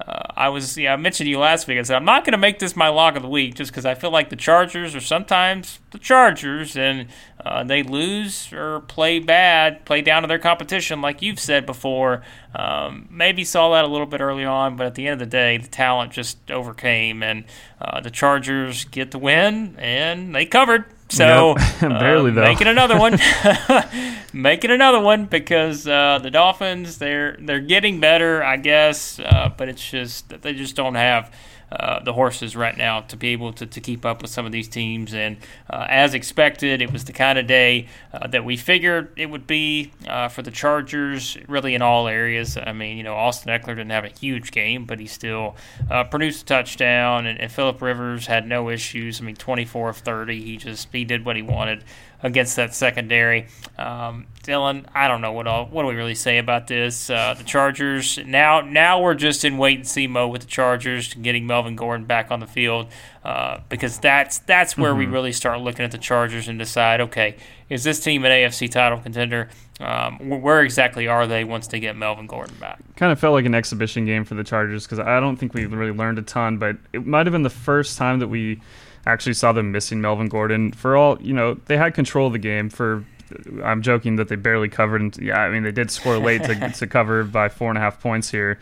[0.05, 1.77] uh, I was yeah I mentioned you last week.
[1.77, 3.85] I said I'm not going to make this my lock of the week just because
[3.85, 7.07] I feel like the Chargers are sometimes the Chargers and
[7.43, 12.21] uh, they lose or play bad, play down to their competition, like you've said before.
[12.55, 15.31] Um, maybe saw that a little bit early on, but at the end of the
[15.31, 17.43] day, the talent just overcame, and
[17.81, 20.85] uh, the Chargers get the win, and they covered.
[21.09, 21.79] So yep.
[21.81, 22.41] barely uh, though.
[22.43, 23.17] making another one,
[24.33, 29.69] making another one because uh, the Dolphins they're they're getting better, I guess, uh, but
[29.69, 31.33] it's just they just don't have
[31.71, 34.51] uh, the horses right now to be able to, to keep up with some of
[34.51, 35.13] these teams.
[35.13, 35.37] And
[35.69, 39.47] uh, as expected, it was the kind of day uh, that we figured it would
[39.47, 42.57] be uh, for the Chargers, really in all areas.
[42.57, 45.55] I mean, you know, Austin Ekeler didn't have a huge game, but he still
[45.89, 49.21] uh, produced a touchdown, and, and Philip Rivers had no issues.
[49.21, 51.83] I mean, 24 of 30, he just he did what he wanted
[52.21, 53.47] against that secondary.
[53.77, 57.09] Um, Dylan, I don't know what all what do we really say about this.
[57.09, 61.13] Uh, the Chargers now now we're just in wait and see mode with the Chargers
[61.13, 62.87] getting Melvin Gordon back on the field
[63.23, 64.99] uh, because that's that's where mm-hmm.
[64.99, 67.37] we really start looking at the Chargers and decide okay
[67.69, 69.47] is this team an AFC title contender?
[69.79, 72.81] Um, where exactly are they once they get Melvin Gordon back?
[72.95, 75.65] Kind of felt like an exhibition game for the Chargers because I don't think we
[75.65, 78.59] really learned a ton, but it might have been the first time that we
[79.05, 80.71] actually saw them missing Melvin Gordon.
[80.71, 82.69] For all you know, they had control of the game.
[82.69, 83.05] For
[83.63, 85.01] I'm joking that they barely covered.
[85.01, 87.81] And, yeah, I mean they did score late to to cover by four and a
[87.81, 88.59] half points here.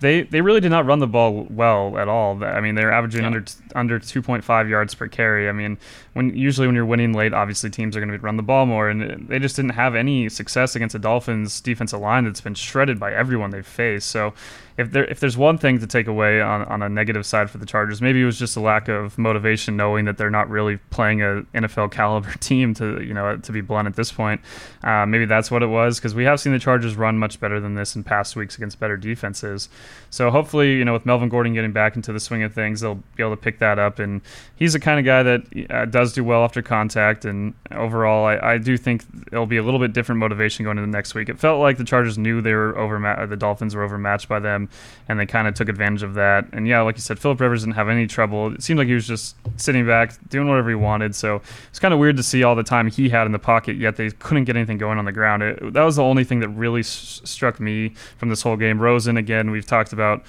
[0.00, 2.42] They they really did not run the ball well at all.
[2.44, 3.28] I mean they're averaging yeah.
[3.28, 5.48] under under 2.5 yards per carry.
[5.48, 5.78] I mean
[6.18, 8.88] when usually when you're winning late, obviously teams are going to run the ball more,
[8.88, 12.98] and they just didn't have any success against the Dolphins defensive line that's been shredded
[12.98, 14.08] by everyone they've faced.
[14.08, 14.34] So
[14.78, 17.58] if there if there's one thing to take away on, on a negative side for
[17.58, 20.76] the Chargers, maybe it was just a lack of motivation, knowing that they're not really
[20.90, 24.40] playing a NFL caliber team to you know to be blunt at this point.
[24.84, 27.58] Uh, maybe that's what it was because we have seen the Chargers run much better
[27.58, 29.68] than this in past weeks against better defenses.
[30.10, 33.02] So hopefully, you know, with Melvin Gordon getting back into the swing of things, they'll
[33.16, 33.98] be able to pick that up.
[33.98, 34.22] And
[34.54, 37.24] he's the kind of guy that uh, does do well after contact.
[37.24, 40.86] And overall, I, I, do think it'll be a little bit different motivation going into
[40.86, 41.28] the next week.
[41.28, 44.68] It felt like the Chargers knew they were overmatched, the Dolphins were overmatched by them
[45.08, 46.46] and they kind of took advantage of that.
[46.52, 48.54] And yeah, like you said, Philip Rivers didn't have any trouble.
[48.54, 51.14] It seemed like he was just sitting back, doing whatever he wanted.
[51.14, 53.76] So it's kind of weird to see all the time he had in the pocket,
[53.76, 55.42] yet they couldn't get anything going on the ground.
[55.42, 58.80] It, that was the only thing that really s- struck me from this whole game.
[58.80, 60.24] Rosen, again, we've talked about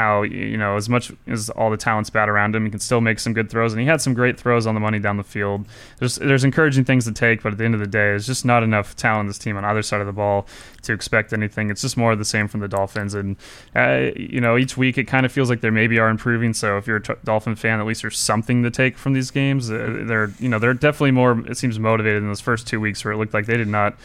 [0.00, 3.00] how you know as much as all the talent's bad around him, he can still
[3.00, 5.24] make some good throws, and he had some great throws on the money down the
[5.24, 5.66] field.
[5.98, 8.44] There's there's encouraging things to take, but at the end of the day, there's just
[8.44, 10.46] not enough talent in this team on either side of the ball
[10.82, 11.70] to expect anything.
[11.70, 13.36] It's just more of the same from the Dolphins, and
[13.76, 16.54] uh, you know each week it kind of feels like they maybe are improving.
[16.54, 19.30] So if you're a t- Dolphin fan, at least there's something to take from these
[19.30, 19.70] games.
[19.70, 23.04] Uh, they're you know they're definitely more it seems motivated in those first two weeks
[23.04, 23.96] where it looked like they did not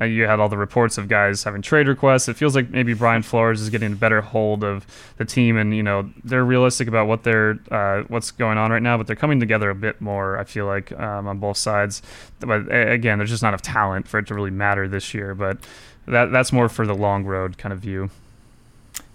[0.00, 2.28] uh, you had all the reports of guys having trade requests.
[2.28, 5.74] It feels like maybe Brian Flores is getting a better hold of the team, and
[5.74, 9.16] you know they're realistic about what they're uh, what's going on right now, but they're
[9.16, 10.38] coming together a bit more.
[10.38, 12.02] I feel like um, on both sides,
[12.40, 15.34] but again, there's just not enough talent for it to really matter this year.
[15.34, 15.58] But
[16.06, 18.10] that that's more for the long road kind of view.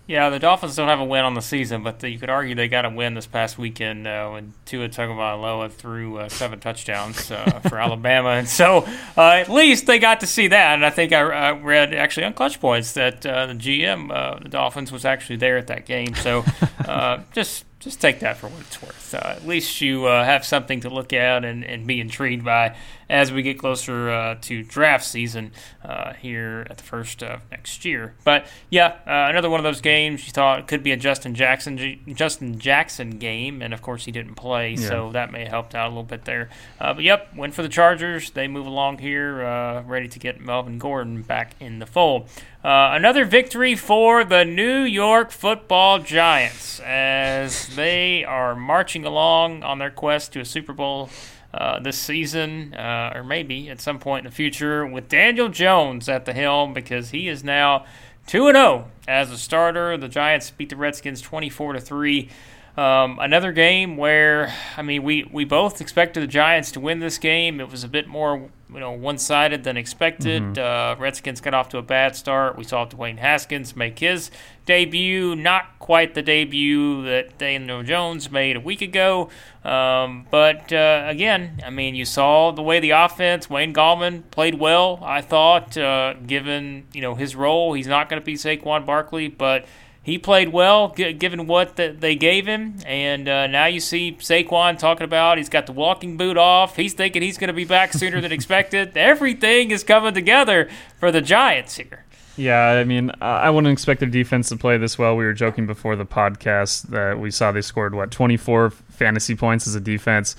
[0.06, 2.56] Yeah, the Dolphins don't have a win on the season, but the, you could argue
[2.56, 7.32] they got a win this past weekend uh, when Tua Tagovailoa threw uh, seven touchdowns
[7.32, 8.86] uh, for Alabama, and so
[9.18, 10.74] uh, at least they got to see that.
[10.74, 14.40] And I think I, I read actually on Clutch Points that uh, the GM, uh,
[14.40, 16.14] the Dolphins, was actually there at that game.
[16.16, 16.44] So
[17.34, 19.14] just just take that for what it's worth.
[19.14, 22.76] Uh, at least you uh, have something to look at and, and be intrigued by
[23.10, 25.52] as we get closer uh, to draft season
[25.84, 28.16] uh, here at the first of next year.
[28.24, 32.00] But yeah, uh, another one of those games you thought could be a Justin Jackson
[32.14, 34.88] Justin Jackson game, and of course he didn't play, yeah.
[34.88, 36.50] so that may have helped out a little bit there.
[36.80, 38.32] Uh, but yep, win for the Chargers.
[38.32, 42.30] They move along here, ready to get Melvin Gordon back in the fold.
[42.64, 49.80] Uh, another victory for the New York football Giants as they are marching along on
[49.80, 51.10] their quest to a Super Bowl
[51.54, 56.08] uh, this season, uh, or maybe at some point in the future, with Daniel Jones
[56.08, 57.86] at the helm because he is now
[58.28, 59.98] 2 0 as a starter.
[59.98, 62.30] The Giants beat the Redskins 24 3.
[62.76, 67.18] Um, another game where, I mean, we, we both expected the Giants to win this
[67.18, 67.60] game.
[67.60, 70.42] It was a bit more, you know, one-sided than expected.
[70.42, 71.00] Mm-hmm.
[71.00, 72.58] Uh, Redskins got off to a bad start.
[72.58, 74.32] We saw Dwayne Haskins make his
[74.66, 79.30] debut, not quite the debut that Daniel Jones made a week ago.
[79.64, 83.50] Um, but uh, again, I mean, you saw the way the offense.
[83.50, 85.00] Wayne Gallman played well.
[85.04, 89.28] I thought, uh, given you know his role, he's not going to be Saquon Barkley,
[89.28, 89.66] but
[90.04, 92.76] he played well given what the, they gave him.
[92.86, 96.76] And uh, now you see Saquon talking about he's got the walking boot off.
[96.76, 98.98] He's thinking he's going to be back sooner than expected.
[98.98, 102.04] Everything is coming together for the Giants here.
[102.36, 105.16] Yeah, I mean, I wouldn't expect their defense to play this well.
[105.16, 109.68] We were joking before the podcast that we saw they scored what 24 fantasy points
[109.68, 110.36] as a defense.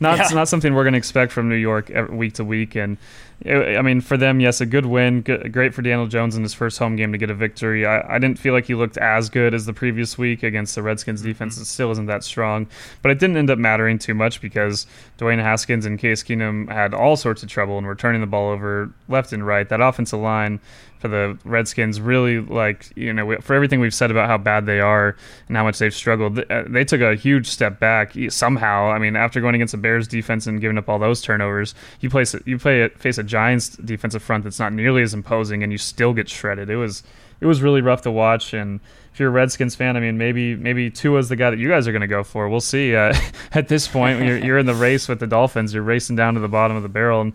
[0.00, 0.28] Not yeah.
[0.34, 2.74] not something we're going to expect from New York week to week.
[2.74, 2.98] And
[3.44, 5.20] I mean, for them, yes, a good win.
[5.20, 7.84] Good, great for Daniel Jones in his first home game to get a victory.
[7.84, 10.82] I, I didn't feel like he looked as good as the previous week against the
[10.82, 11.58] Redskins defense.
[11.58, 12.66] It still isn't that strong,
[13.02, 14.86] but it didn't end up mattering too much because
[15.18, 18.50] Dwayne Haskins and Case Keenum had all sorts of trouble and were turning the ball
[18.50, 19.68] over left and right.
[19.68, 20.58] That offensive line
[20.98, 24.80] for the Redskins really like you know for everything we've said about how bad they
[24.80, 25.16] are
[25.48, 29.16] and how much they've struggled uh, they took a huge step back somehow I mean
[29.16, 32.58] after going against the Bears defense and giving up all those turnovers you place you
[32.58, 36.28] play face a Giants defensive front that's not nearly as imposing, and you still get
[36.28, 36.70] shredded.
[36.70, 37.02] It was
[37.40, 38.54] it was really rough to watch.
[38.54, 38.80] And
[39.12, 41.86] if you're a Redskins fan, I mean, maybe maybe Tua's the guy that you guys
[41.86, 42.48] are going to go for.
[42.48, 42.94] We'll see.
[42.94, 43.14] Uh,
[43.52, 45.74] at this point, you're, you're in the race with the Dolphins.
[45.74, 47.32] You're racing down to the bottom of the barrel, and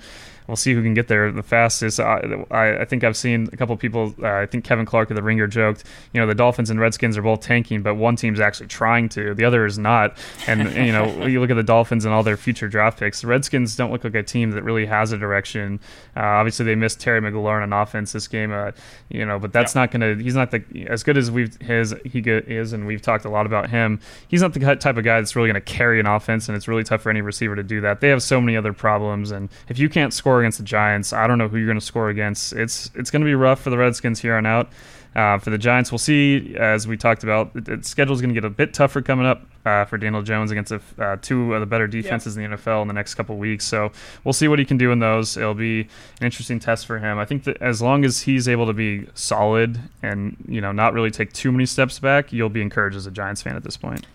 [0.52, 1.98] we'll see who can get there the fastest.
[1.98, 2.20] I,
[2.52, 4.14] I, I think I've seen a couple people.
[4.22, 7.18] Uh, I think Kevin Clark of the Ringer joked, you know, the Dolphins and Redskins
[7.18, 10.18] are both tanking, but one team's actually trying to, the other is not.
[10.48, 13.22] And you know, you look at the Dolphins and all their future draft picks.
[13.22, 15.80] The Redskins don't look like a team that really has a direction.
[16.18, 18.72] Uh, obviously, they missed Terry McLaurin on offense this game, uh,
[19.08, 19.84] you know, but that's yeah.
[19.84, 20.22] not going to.
[20.22, 23.46] He's not the as good as we've his he is, and we've talked a lot
[23.46, 24.02] about him.
[24.28, 26.68] He's not the type of guy that's really going to carry an offense, and it's
[26.68, 28.02] really tough for any receiver to do that.
[28.02, 31.28] They have so many other problems, and if you can't score against the Giants, I
[31.28, 32.54] don't know who you're going to score against.
[32.54, 34.70] It's it's going to be rough for the Redskins here on out.
[35.14, 36.56] Uh, for the Giants, we'll see.
[36.56, 39.46] As we talked about, the, schedule is going to get a bit tougher coming up
[39.66, 42.46] uh, for Daniel Jones against uh, two of the better defenses yeah.
[42.46, 43.66] in the NFL in the next couple weeks.
[43.66, 43.92] So
[44.24, 45.36] we'll see what he can do in those.
[45.36, 45.88] It'll be an
[46.26, 47.18] interesting test for him.
[47.18, 50.94] I think that as long as he's able to be solid and you know not
[50.94, 53.76] really take too many steps back, you'll be encouraged as a Giants fan at this
[53.76, 54.06] point.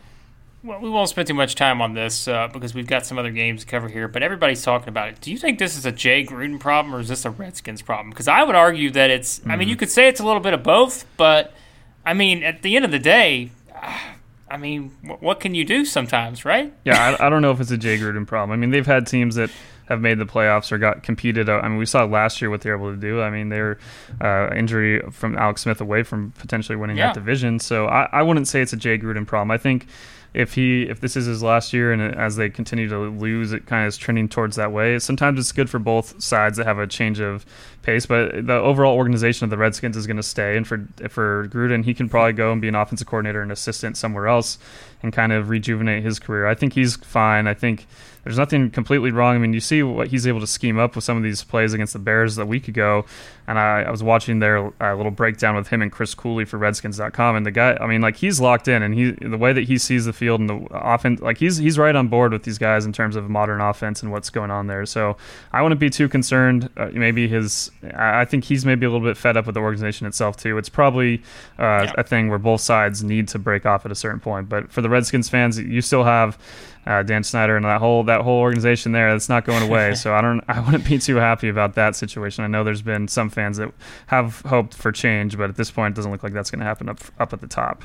[0.67, 3.31] Well, we won't spend too much time on this uh, because we've got some other
[3.31, 5.21] games to cover here, but everybody's talking about it.
[5.21, 8.11] Do you think this is a Jay Gruden problem or is this a Redskins problem?
[8.11, 9.53] Because I would argue that it's, mm-hmm.
[9.53, 9.79] I mean, you mm-hmm.
[9.79, 11.55] could say it's a little bit of both, but
[12.05, 13.53] I mean, at the end of the day,
[14.51, 16.73] I mean, what can you do sometimes, right?
[16.85, 18.51] Yeah, I, I don't know if it's a Jay Gruden problem.
[18.51, 19.51] I mean, they've had teams that
[19.87, 21.49] have made the playoffs or got competed.
[21.49, 23.23] I mean, we saw last year what they're able to do.
[23.23, 23.79] I mean, their
[24.21, 27.09] uh, injury from Alex Smith away from potentially winning yeah.
[27.09, 27.61] that division.
[27.61, 29.53] So I, I wouldn't say it's a Jay Gruden problem.
[29.53, 29.87] I think
[30.37, 33.65] if he if this is his last year and as they continue to lose, it
[33.65, 34.99] kind of is trending towards that way.
[34.99, 37.47] Sometimes it's good for both sides that have a change of
[37.87, 40.57] pace, but the overall organization of the Redskins is going to stay.
[40.57, 43.97] And for for Gruden, he can probably go and be an offensive coordinator and assistant
[43.97, 44.59] somewhere else
[45.03, 46.47] and kind of rejuvenate his career.
[46.47, 47.47] I think he's fine.
[47.47, 47.87] I think
[48.27, 49.37] there's nothing completely wrong.
[49.37, 51.73] I mean, you see what he's able to scheme up with some of these plays
[51.75, 53.05] against the Bears a week ago,
[53.47, 56.57] and I, I was watching their uh, little breakdown with him and Chris Cooley for
[56.57, 59.69] Redskins.com, and the guy, I mean, like he's locked in, and he the way that
[59.69, 62.59] he sees the field and the offense, like he's he's right on board with these
[62.59, 64.85] guys in terms of modern offense and what's going on there.
[64.87, 65.17] So
[65.53, 66.69] I wouldn't be too concerned.
[66.77, 70.07] Uh, maybe his, I think he's maybe a little bit fed up with the organization
[70.07, 70.59] itself too.
[70.59, 71.23] It's probably
[71.59, 71.93] uh, yeah.
[71.99, 74.81] a thing where both sides need to break off at a certain point, but for
[74.81, 76.39] the Redskins fans, you still have
[76.87, 79.13] uh, Dan Snyder and that whole that whole organization there.
[79.13, 79.95] That's not going away.
[79.97, 82.45] so I don't I wouldn't be too happy about that situation.
[82.45, 83.73] I know there's been some fans that
[84.07, 86.67] have hoped for change, but at this point, it doesn't look like that's going to
[86.67, 87.85] happen up up at the top.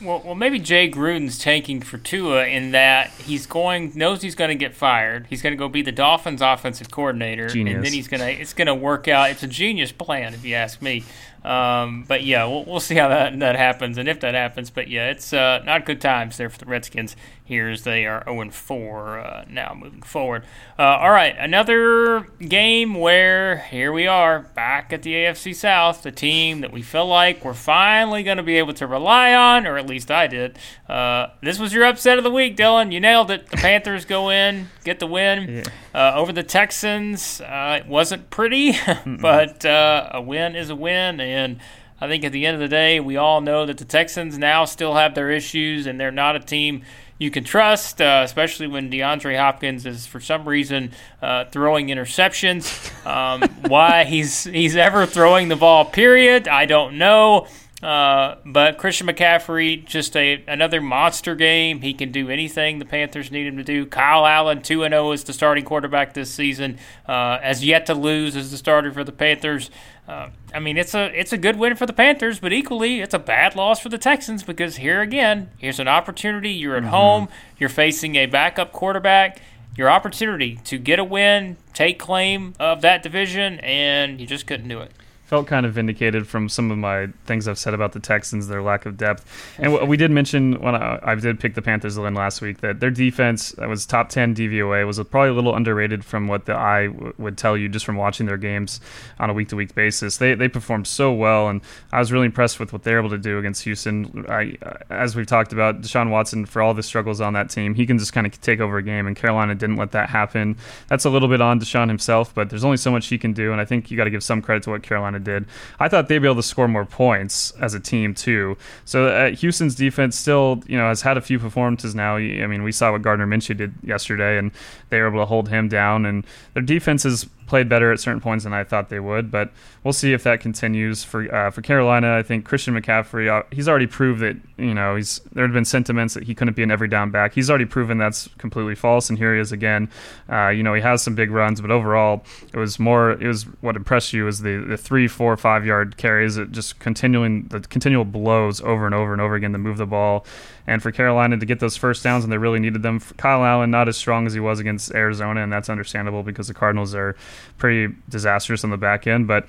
[0.00, 4.50] Well, well, maybe Jay Gruden's tanking for Tua in that he's going knows he's going
[4.50, 5.26] to get fired.
[5.30, 7.76] He's going to go be the Dolphins' offensive coordinator, genius.
[7.76, 9.30] and then he's going to it's going to work out.
[9.30, 11.04] It's a genius plan, if you ask me.
[11.46, 14.68] Um, but yeah, we'll, we'll see how that that happens and if that happens.
[14.70, 18.24] But yeah, it's uh, not good times there for the Redskins here as they are
[18.24, 20.44] 0 4 uh, now moving forward.
[20.76, 26.10] Uh, all right, another game where here we are back at the AFC South, the
[26.10, 29.78] team that we feel like we're finally going to be able to rely on, or
[29.78, 30.58] at least I did.
[30.88, 32.90] Uh, this was your upset of the week, Dylan.
[32.90, 33.48] You nailed it.
[33.48, 35.64] The Panthers go in, get the win Yeah.
[35.96, 37.40] Uh, over the Texans.
[37.40, 38.74] Uh, it wasn't pretty,
[39.06, 41.20] but uh, a win is a win.
[41.20, 41.58] And
[42.00, 44.66] I think at the end of the day, we all know that the Texans now
[44.66, 46.82] still have their issues, and they're not a team
[47.18, 50.92] you can trust, uh, especially when DeAndre Hopkins is for some reason
[51.22, 52.66] uh, throwing interceptions.
[53.06, 57.46] Um, why he's he's ever throwing the ball, period, I don't know.
[57.86, 61.82] Uh, but Christian McCaffrey, just a another monster game.
[61.82, 63.86] He can do anything the Panthers need him to do.
[63.86, 67.94] Kyle Allen, two and zero is the starting quarterback this season, uh, has yet to
[67.94, 69.70] lose as the starter for the Panthers.
[70.08, 73.14] Uh, I mean, it's a it's a good win for the Panthers, but equally it's
[73.14, 76.50] a bad loss for the Texans because here again, here's an opportunity.
[76.50, 77.28] You're at home.
[77.56, 79.40] You're facing a backup quarterback.
[79.76, 84.66] Your opportunity to get a win, take claim of that division, and you just couldn't
[84.66, 84.90] do it.
[85.26, 88.62] Felt kind of vindicated from some of my things I've said about the Texans, their
[88.62, 89.26] lack of depth.
[89.58, 92.60] And we did mention when I, I did pick the Panthers to win last week
[92.60, 96.46] that their defense that was top 10 DVOA was probably a little underrated from what
[96.46, 98.80] the eye w- would tell you just from watching their games
[99.18, 100.18] on a week to week basis.
[100.18, 101.60] They, they performed so well, and
[101.90, 104.26] I was really impressed with what they're able to do against Houston.
[104.28, 107.74] I, uh, as we've talked about, Deshaun Watson, for all the struggles on that team,
[107.74, 110.56] he can just kind of take over a game, and Carolina didn't let that happen.
[110.86, 113.50] That's a little bit on Deshaun himself, but there's only so much he can do,
[113.50, 114.84] and I think you got to give some credit to what
[115.18, 115.46] Did.
[115.78, 118.56] I thought they'd be able to score more points as a team too.
[118.84, 122.16] So uh, Houston's defense still, you know, has had a few performances now.
[122.16, 124.50] I mean, we saw what Gardner Minshew did yesterday, and
[124.90, 126.06] they were able to hold him down.
[126.06, 129.30] And their defense has played better at certain points than I thought they would.
[129.30, 129.52] But
[129.84, 132.16] we'll see if that continues for uh, for Carolina.
[132.16, 135.64] I think Christian McCaffrey, uh, he's already proved that you know he's there had been
[135.64, 137.34] sentiments that he couldn't be an every down back.
[137.34, 139.88] He's already proven that's completely false, and here he is again.
[140.30, 143.12] Uh, you know, he has some big runs, but overall, it was more.
[143.12, 146.78] It was what impressed you was the the three, four, five yard carries, it just
[146.78, 150.26] continuing the continual blows over and over and over again to move the ball.
[150.66, 153.00] And for Carolina to get those first downs, and they really needed them.
[153.16, 156.54] Kyle Allen, not as strong as he was against Arizona, and that's understandable because the
[156.54, 157.14] Cardinals are
[157.56, 159.46] pretty disastrous on the back end, but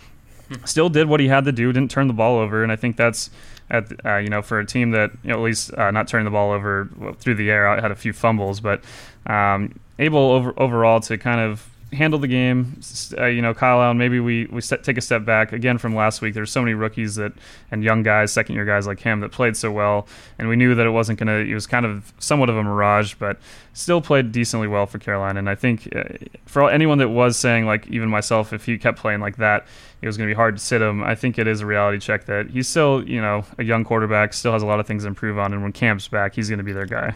[0.65, 1.73] still did what he had to do.
[1.73, 3.29] Didn't turn the ball over, and I think that's
[3.69, 6.25] at uh, you know for a team that you know, at least uh, not turning
[6.25, 6.89] the ball over
[7.19, 7.79] through the air.
[7.79, 8.83] Had a few fumbles, but
[9.25, 12.79] um, able over, overall to kind of handle the game.
[13.17, 13.97] Uh, you know, Kyle Allen.
[13.97, 16.33] Maybe we we set, take a step back again from last week.
[16.33, 17.33] There's so many rookies that
[17.71, 20.07] and young guys, second year guys like him that played so well,
[20.37, 21.37] and we knew that it wasn't gonna.
[21.37, 23.37] It was kind of somewhat of a mirage, but
[23.73, 25.39] still played decently well for Carolina.
[25.39, 26.03] And I think uh,
[26.45, 29.67] for anyone that was saying like even myself, if he kept playing like that,
[30.01, 31.03] it was going to be hard to sit him.
[31.03, 34.33] I think it is a reality check that he's still you know a young quarterback,
[34.33, 36.59] still has a lot of things to improve on, and when Cam's back, he's going
[36.59, 37.15] to be their guy.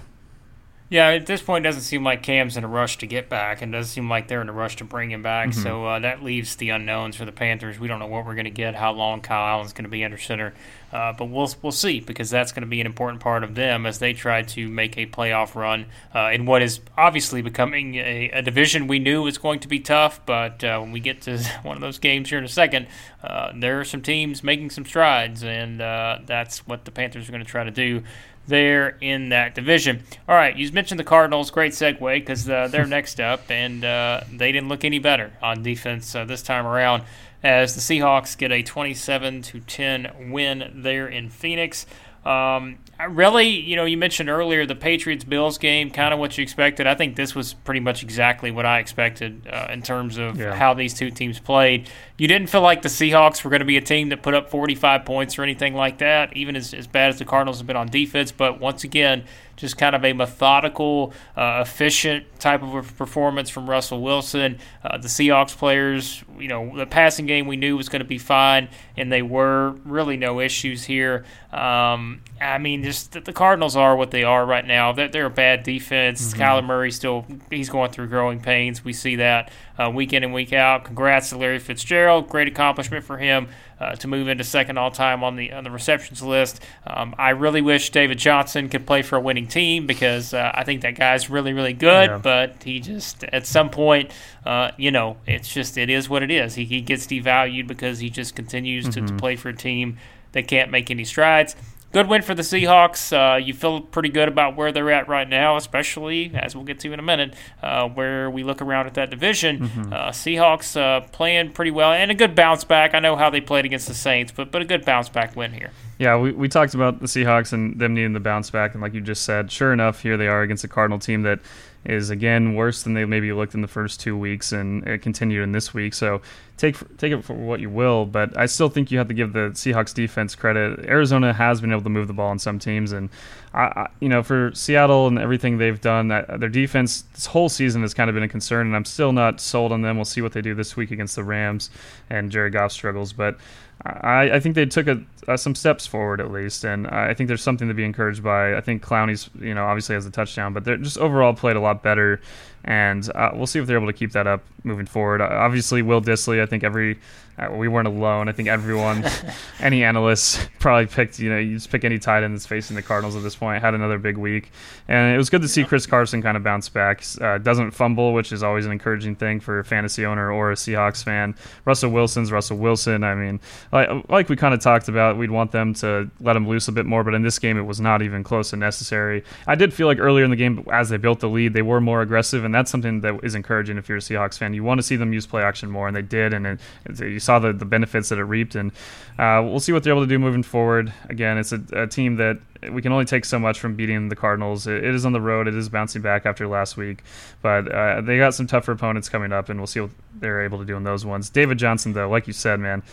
[0.92, 3.62] Yeah, at this point, it doesn't seem like Cam's in a rush to get back,
[3.62, 5.54] and it doesn't seem like they're in a rush to bring him back.
[5.54, 7.80] So uh, that leaves the unknowns for the Panthers.
[7.80, 10.04] We don't know what we're going to get, how long Kyle Allen's going to be
[10.04, 10.54] under center,
[10.92, 13.86] uh, but we'll we'll see because that's going to be an important part of them
[13.86, 18.30] as they try to make a playoff run uh, in what is obviously becoming a,
[18.32, 20.26] a division we knew was going to be tough.
[20.26, 22.88] But uh, when we get to one of those games here in a second,
[23.24, 27.32] uh, there are some teams making some strides, and uh, that's what the Panthers are
[27.32, 28.04] going to try to do
[28.48, 30.04] there in that division.
[30.28, 31.52] All right, you mentioned the Cardinals.
[31.52, 35.64] Great segue because uh, they're next up, and uh, they didn't look any better on
[35.64, 37.04] defense uh, this time around.
[37.44, 41.86] As the Seahawks get a 27 to 10 win there in Phoenix.
[42.24, 42.78] Um,
[43.10, 46.86] really, you know, you mentioned earlier the Patriots Bills game, kind of what you expected.
[46.86, 50.54] I think this was pretty much exactly what I expected uh, in terms of Yeah.
[50.54, 51.90] how these two teams played.
[52.20, 54.52] You didn't feel like the Seahawks were going to be a team that put up
[54.52, 57.76] 45 points or anything like that, even as, as bad as the Cardinals have been
[57.76, 58.32] on defense.
[58.32, 59.24] But once again,
[59.62, 64.58] just kind of a methodical, uh, efficient type of a performance from Russell Wilson.
[64.84, 68.18] Uh, the Seahawks players, you know, the passing game we knew was going to be
[68.18, 71.24] fine, and they were really no issues here.
[71.54, 74.92] Um, I mean, just the Cardinals are what they are right now.
[74.92, 76.34] They're, they're a bad defense.
[76.34, 78.84] Kyler Murray still he's going through growing pains.
[78.84, 79.52] We see that.
[79.78, 80.86] Uh, week in and week out.
[80.86, 82.30] Congrats to Larry Fitzgerald.
[82.30, 83.48] Great accomplishment for him
[83.80, 86.62] uh, to move into second all time on the on the receptions list.
[86.86, 90.64] Um, I really wish David Johnson could play for a winning team because uh, I
[90.64, 92.10] think that guy's really really good.
[92.10, 92.18] Yeah.
[92.18, 94.12] But he just at some point,
[94.46, 96.56] uh, you know, it's just it is what it is.
[96.56, 98.92] He, he gets devalued because he just continues mm-hmm.
[98.92, 99.18] to, to mm-hmm.
[99.18, 99.98] play for a team
[100.34, 101.56] that can't make any strides
[101.92, 103.12] good win for the Seahawks.
[103.12, 106.80] Uh, you feel pretty good about where they're at right now, especially as we'll get
[106.82, 109.60] to in a minute, uh, where we look around at that division.
[109.60, 109.94] Mm-hmm.
[109.94, 112.94] Uh, Seahawks uh, playing pretty well and a good bounce back.
[112.94, 115.54] I know how they played against the Saints, but but a good bounce back win
[115.54, 115.72] here.
[115.98, 118.94] Yeah, we, we talked about the Seahawks and them needing the bounce back, and like
[118.94, 121.40] you just said, sure enough, here they are against a Cardinal team that
[121.84, 125.44] is again worse than they maybe looked in the first two weeks, and it continued
[125.44, 125.94] in this week.
[125.94, 126.22] So
[126.58, 129.34] take take it for what you will, but I still think you have to give
[129.34, 130.86] the Seahawks defense credit.
[130.86, 133.10] Arizona has been able to move the ball on some teams, and
[133.54, 137.82] I, I, you know for Seattle and everything they've done, their defense this whole season
[137.82, 139.96] has kind of been a concern, and I'm still not sold on them.
[139.96, 141.72] We'll see what they do this week against the Rams
[142.10, 143.38] and Jared Goff struggles, but
[143.84, 147.28] I, I think they took a, uh, some steps forward at least, and I think
[147.28, 148.56] there's something to be encouraged by.
[148.56, 151.60] I think Clowney's, you know, obviously has a touchdown, but they're just overall played a
[151.60, 152.22] lot better,
[152.64, 155.22] and uh, we'll see if they're able to keep that up moving forward.
[155.22, 157.00] Uh, obviously, Will Dissly, I think every
[157.42, 158.28] uh, we weren't alone.
[158.28, 159.04] I think everyone,
[159.60, 162.82] any analyst probably picked, you know, you just pick any tight end that's facing the
[162.82, 164.52] Cardinals at this point, had another big week.
[164.88, 167.04] And it was good to see Chris Carson kind of bounce back.
[167.20, 170.56] Uh, doesn't fumble, which is always an encouraging thing for a fantasy owner or a
[170.56, 171.36] Seahawks fan.
[171.66, 173.04] Russell Wilson's Russell Wilson.
[173.04, 173.40] I mean,
[173.72, 176.72] like, like we kind of talked about, we'd want them to let him loose a
[176.72, 179.24] bit more, but in this game, it was not even close and necessary.
[179.48, 181.82] I did feel like earlier in the game, as they built the lead, they were
[181.82, 184.54] more aggressive, and that's something that is encouraging if you're a Seahawks fan.
[184.54, 186.60] You want to see them use play action more, and they did, and it,
[187.00, 188.56] you saw the, the benefits that it reaped.
[188.56, 188.72] And
[189.20, 190.94] uh, we'll see what they're able to do moving forward.
[191.10, 192.40] Again, it's a, a team that
[192.72, 194.68] we can only take so much from beating the Cardinals.
[194.68, 195.48] it, it is on the road.
[195.48, 197.04] It is bouncing back after last week,
[197.42, 200.60] but uh, they got some tougher opponents coming up, and we'll see what they're able
[200.60, 201.30] to do in those ones.
[201.30, 202.84] David Johnson, though, like you said, man.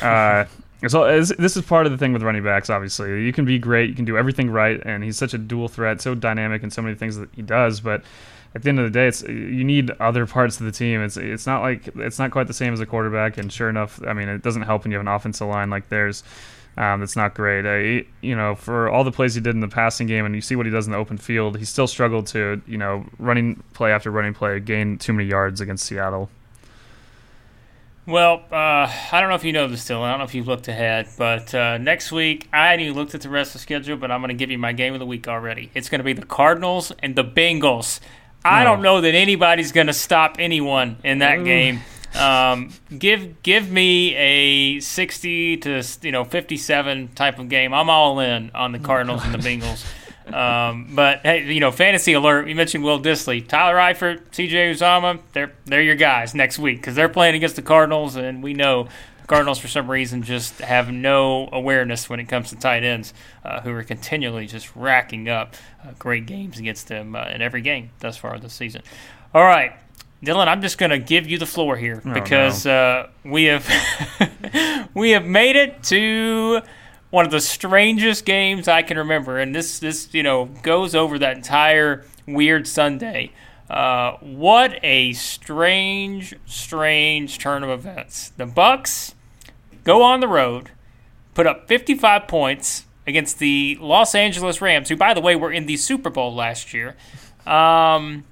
[0.00, 0.44] Uh,
[0.88, 2.70] so this is part of the thing with running backs.
[2.70, 5.68] Obviously, you can be great, you can do everything right, and he's such a dual
[5.68, 7.80] threat, so dynamic and so many things that he does.
[7.80, 8.02] But
[8.54, 11.02] at the end of the day, it's you need other parts of the team.
[11.02, 13.38] It's it's not like it's not quite the same as a quarterback.
[13.38, 15.88] And sure enough, I mean, it doesn't help when you have an offensive line like
[15.88, 16.24] theirs.
[16.76, 17.66] Um, that's not great.
[17.66, 20.40] Uh, you know, for all the plays he did in the passing game, and you
[20.40, 23.62] see what he does in the open field, he still struggled to, you know, running
[23.74, 26.30] play after running play, gain too many yards against Seattle.
[28.06, 30.02] Well, uh, I don't know if you know this still.
[30.02, 33.14] I don't know if you've looked ahead, but uh, next week I hadn't even looked
[33.14, 35.00] at the rest of the schedule, but I'm going to give you my game of
[35.00, 35.70] the week already.
[35.74, 38.00] It's going to be the Cardinals and the Bengals.
[38.44, 41.80] I don't know that anybody's going to stop anyone in that game.
[42.14, 47.72] Um, give give me a sixty to you know fifty seven type of game.
[47.72, 49.84] I'm all in on the oh, Cardinals and the Bengals.
[50.32, 52.48] Um, but hey, you know, fantasy alert.
[52.48, 54.72] You mentioned Will Dissly, Tyler Eifert, C.J.
[54.72, 55.20] Uzomah.
[55.32, 58.88] They're they're your guys next week because they're playing against the Cardinals, and we know
[59.30, 63.14] Cardinals, for some reason, just have no awareness when it comes to tight ends,
[63.44, 65.54] uh, who are continually just racking up
[65.84, 68.82] uh, great games against them uh, in every game thus far this season.
[69.32, 69.74] All right,
[70.20, 72.72] Dylan, I'm just going to give you the floor here oh, because no.
[72.72, 76.62] Uh, we have we have made it to
[77.10, 81.20] one of the strangest games I can remember, and this this you know goes over
[81.20, 83.30] that entire weird Sunday.
[83.70, 88.30] Uh, what a strange, strange turn of events.
[88.30, 89.14] The Bucs
[89.84, 90.70] go on the road,
[91.34, 95.66] put up 55 points against the Los Angeles Rams, who, by the way, were in
[95.66, 96.96] the Super Bowl last year.
[97.46, 98.24] Um,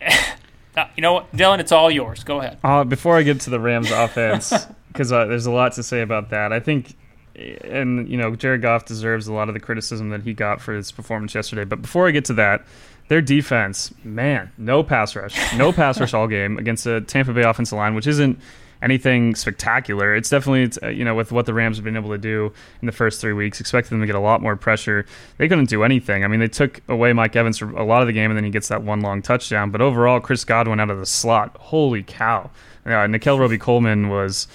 [0.96, 2.24] you know what, Dylan, it's all yours.
[2.24, 2.58] Go ahead.
[2.62, 4.52] Uh, before I get to the Rams offense,
[4.88, 6.96] because uh, there's a lot to say about that, I think.
[7.64, 10.74] And you know, Jared Goff deserves a lot of the criticism that he got for
[10.74, 11.64] his performance yesterday.
[11.64, 12.66] But before I get to that,
[13.08, 17.42] their defense, man, no pass rush, no pass rush all game against a Tampa Bay
[17.42, 18.38] offensive line, which isn't
[18.82, 20.14] anything spectacular.
[20.14, 22.86] It's definitely uh, you know with what the Rams have been able to do in
[22.86, 25.06] the first three weeks, expected them to get a lot more pressure.
[25.38, 26.24] They couldn't do anything.
[26.24, 28.44] I mean, they took away Mike Evans for a lot of the game, and then
[28.44, 29.70] he gets that one long touchdown.
[29.70, 32.50] But overall, Chris Godwin out of the slot, holy cow!
[32.86, 34.48] Uh, Nickell Robey-Coleman was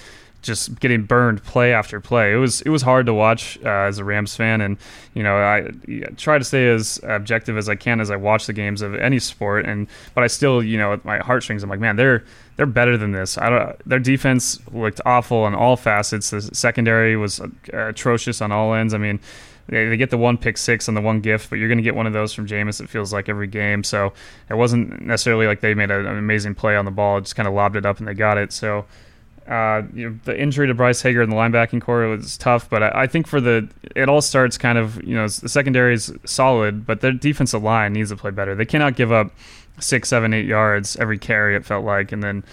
[0.46, 2.32] just getting burned play after play.
[2.32, 4.78] It was it was hard to watch uh, as a Rams fan, and
[5.12, 5.70] you know I
[6.16, 9.18] try to stay as objective as I can as I watch the games of any
[9.18, 11.62] sport, and but I still you know with my heartstrings.
[11.62, 12.24] I'm like, man, they're
[12.56, 13.38] they're better than this.
[13.38, 13.88] I don't.
[13.88, 16.30] Their defense looked awful on all facets.
[16.30, 17.40] The secondary was
[17.72, 18.94] atrocious on all ends.
[18.94, 19.20] I mean.
[19.68, 21.82] They, they get the one pick six and the one gift, but you're going to
[21.82, 22.80] get one of those from Jameis.
[22.80, 23.82] It feels like every game.
[23.82, 24.12] So
[24.48, 27.18] it wasn't necessarily like they made an amazing play on the ball.
[27.18, 28.52] It just kind of lobbed it up and they got it.
[28.52, 28.84] So
[29.48, 32.82] uh, you know, the injury to Bryce Hager in the linebacking corps was tough, but
[32.82, 36.12] I, I, think for the it all starts kind of you know the secondary is
[36.24, 38.56] solid, but their defensive line needs to play better.
[38.56, 39.30] They cannot give up
[39.78, 41.56] six, seven, eight yards every carry.
[41.56, 42.44] It felt like, and then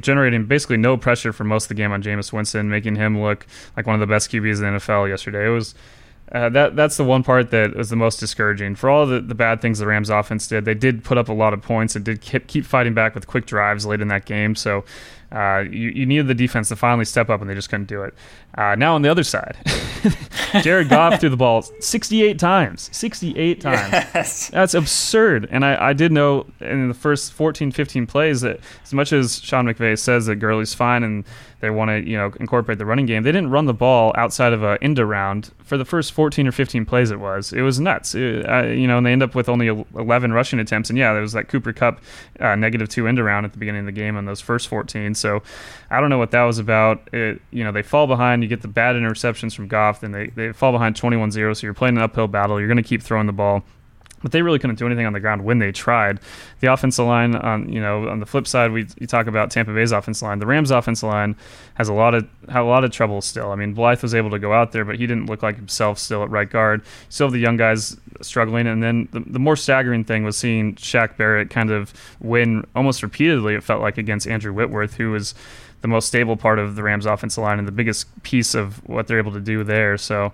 [0.00, 3.46] generating basically no pressure for most of the game on Jameis Winston, making him look
[3.76, 5.46] like one of the best QBs in the NFL yesterday.
[5.46, 5.74] It was
[6.32, 8.74] uh, that that's the one part that was the most discouraging.
[8.74, 11.32] For all the, the bad things the Rams offense did, they did put up a
[11.32, 14.24] lot of points and did keep, keep fighting back with quick drives late in that
[14.24, 14.54] game.
[14.54, 14.84] So
[15.32, 18.02] uh, you, you needed the defense to finally step up, and they just couldn't do
[18.02, 18.14] it.
[18.56, 19.56] Uh, now on the other side,
[20.62, 22.90] Jared Goff threw the ball 68 times.
[22.92, 23.92] 68 times.
[24.14, 24.48] Yes.
[24.48, 25.48] That's absurd.
[25.50, 29.40] And I, I did know in the first 14, 15 plays that as much as
[29.40, 31.24] Sean McVay says that Gurley's fine and
[31.62, 33.22] they want to you know incorporate the running game.
[33.22, 36.52] They didn't run the ball outside of a end around for the first 14 or
[36.52, 37.12] 15 plays.
[37.12, 38.16] It was it was nuts.
[38.16, 40.90] It, uh, you know, and they end up with only 11 rushing attempts.
[40.90, 42.00] And yeah, there was that Cooper Kupp
[42.40, 45.14] uh, negative two end around at the beginning of the game on those first 14.
[45.14, 45.40] So
[45.88, 47.08] I don't know what that was about.
[47.14, 48.42] It, you know, they fall behind.
[48.42, 51.56] You get the bad interceptions from Goff, then they they fall behind 21-0.
[51.56, 52.58] So you're playing an uphill battle.
[52.58, 53.62] You're going to keep throwing the ball
[54.22, 56.20] but they really couldn't do anything on the ground when they tried.
[56.60, 59.72] The offensive line, on you know, on the flip side, we you talk about Tampa
[59.74, 60.38] Bay's offensive line.
[60.38, 61.36] The Rams' offensive line
[61.74, 63.50] has a lot of had a lot of trouble still.
[63.50, 65.98] I mean, Blythe was able to go out there, but he didn't look like himself
[65.98, 66.82] still at right guard.
[67.08, 71.16] Still the young guys struggling, and then the, the more staggering thing was seeing Shaq
[71.16, 73.54] Barrett kind of win almost repeatedly.
[73.54, 75.34] It felt like against Andrew Whitworth, who was
[75.82, 79.08] the most stable part of the Rams' offensive line and the biggest piece of what
[79.08, 79.98] they're able to do there.
[79.98, 80.32] So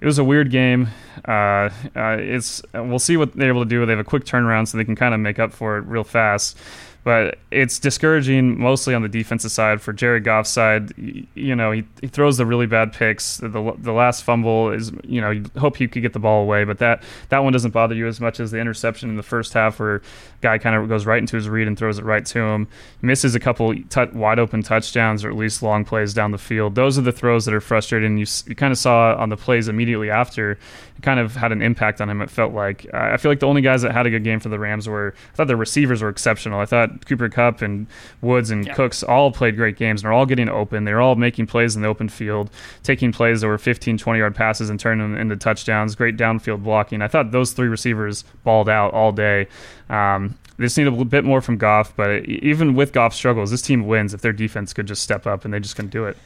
[0.00, 0.88] it was a weird game.
[1.26, 3.84] Uh, uh, it's we'll see what they're able to do.
[3.84, 6.04] They have a quick turnaround, so they can kind of make up for it real
[6.04, 6.56] fast.
[7.02, 9.80] But it's discouraging mostly on the defensive side.
[9.80, 10.92] For Jared Goff's side,
[11.34, 13.38] you know, he, he throws the really bad picks.
[13.38, 16.64] The, the last fumble is, you know, you hope he could get the ball away,
[16.64, 19.54] but that, that one doesn't bother you as much as the interception in the first
[19.54, 20.02] half where
[20.42, 22.68] guy kind of goes right into his read and throws it right to him.
[23.00, 26.74] Misses a couple t- wide open touchdowns or at least long plays down the field.
[26.74, 28.18] Those are the throws that are frustrating.
[28.18, 30.58] You, you kind of saw on the plays immediately after
[31.02, 32.20] kind of had an impact on him.
[32.20, 34.48] It felt like I feel like the only guys that had a good game for
[34.48, 36.60] the Rams were I thought the receivers were exceptional.
[36.60, 37.86] I thought Cooper Kupp and
[38.20, 38.74] Woods and yeah.
[38.74, 40.84] Cooks all played great games and they're all getting open.
[40.84, 42.50] They're all making plays in the open field,
[42.82, 45.94] taking plays that were 15, 20 yard passes and turning them into touchdowns.
[45.94, 47.02] Great downfield blocking.
[47.02, 49.48] I thought those three receivers balled out all day.
[49.88, 53.62] Um, they just need a bit more from Goff, but even with Goff's struggles, this
[53.62, 56.18] team wins if their defense could just step up, and they just couldn't do it.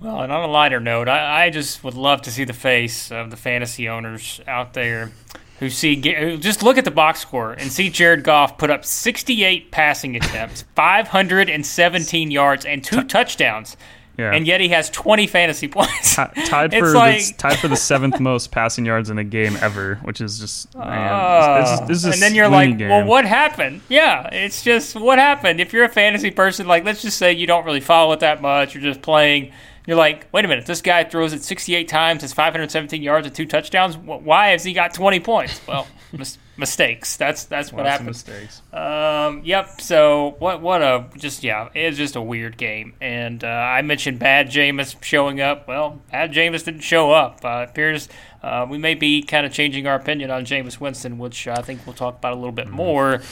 [0.00, 3.12] Well, and on a lighter note, I, I just would love to see the face
[3.12, 5.12] of the fantasy owners out there
[5.58, 8.84] who see who just look at the box score and see Jared Goff put up
[8.84, 13.76] 68 passing attempts, 517 yards, and two touchdowns.
[14.16, 14.34] Yeah.
[14.34, 16.16] And yet he has 20 fantasy points.
[16.16, 19.56] T- tied for like, the, tied for the seventh most passing yards in a game
[19.60, 22.88] ever, which is just man, uh, this, this and then you're like, game.
[22.88, 23.80] well, what happened?
[23.88, 25.60] Yeah, it's just what happened.
[25.60, 28.42] If you're a fantasy person, like let's just say you don't really follow it that
[28.42, 29.52] much, you're just playing
[29.86, 33.34] you're like, wait a minute, this guy throws it 68 times, has 517 yards and
[33.34, 33.96] two touchdowns.
[33.96, 35.60] Why has he got 20 points?
[35.66, 35.86] Well,
[36.60, 37.16] mistakes.
[37.16, 38.24] That's that's what happens.
[38.26, 38.62] Mistakes.
[38.72, 39.80] Um, yep.
[39.80, 42.94] So what what a just yeah, it's just a weird game.
[43.00, 45.66] And uh, I mentioned bad Jameis showing up.
[45.66, 47.44] Well, bad Jameis didn't show up.
[47.44, 48.08] Uh, appears
[48.42, 51.84] uh, we may be kind of changing our opinion on Jameis Winston, which I think
[51.84, 52.76] we'll talk about a little bit mm-hmm.
[52.76, 53.22] more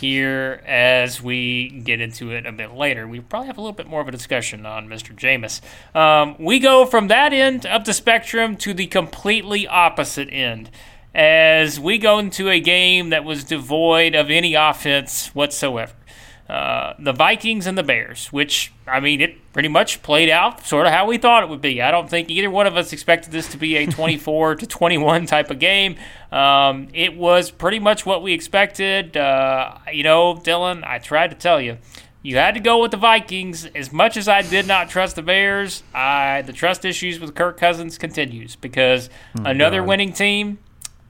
[0.00, 3.06] here as we get into it a bit later.
[3.06, 5.14] We probably have a little bit more of a discussion on Mr.
[5.14, 5.60] Jameis.
[5.98, 10.70] Um, we go from that end up the spectrum to the completely opposite end
[11.16, 15.94] as we go into a game that was devoid of any offense whatsoever.
[16.46, 20.86] Uh, the Vikings and the Bears, which, I mean, it pretty much played out sort
[20.86, 21.80] of how we thought it would be.
[21.80, 25.24] I don't think either one of us expected this to be a 24 to 21
[25.24, 25.96] type of game.
[26.30, 29.16] Um, it was pretty much what we expected.
[29.16, 31.78] Uh, you know, Dylan, I tried to tell you.
[32.22, 33.66] You had to go with the Vikings.
[33.66, 37.56] As much as I did not trust the Bears, I the trust issues with Kirk
[37.56, 39.08] Cousins continues because
[39.38, 39.88] oh, another God.
[39.88, 40.58] winning team,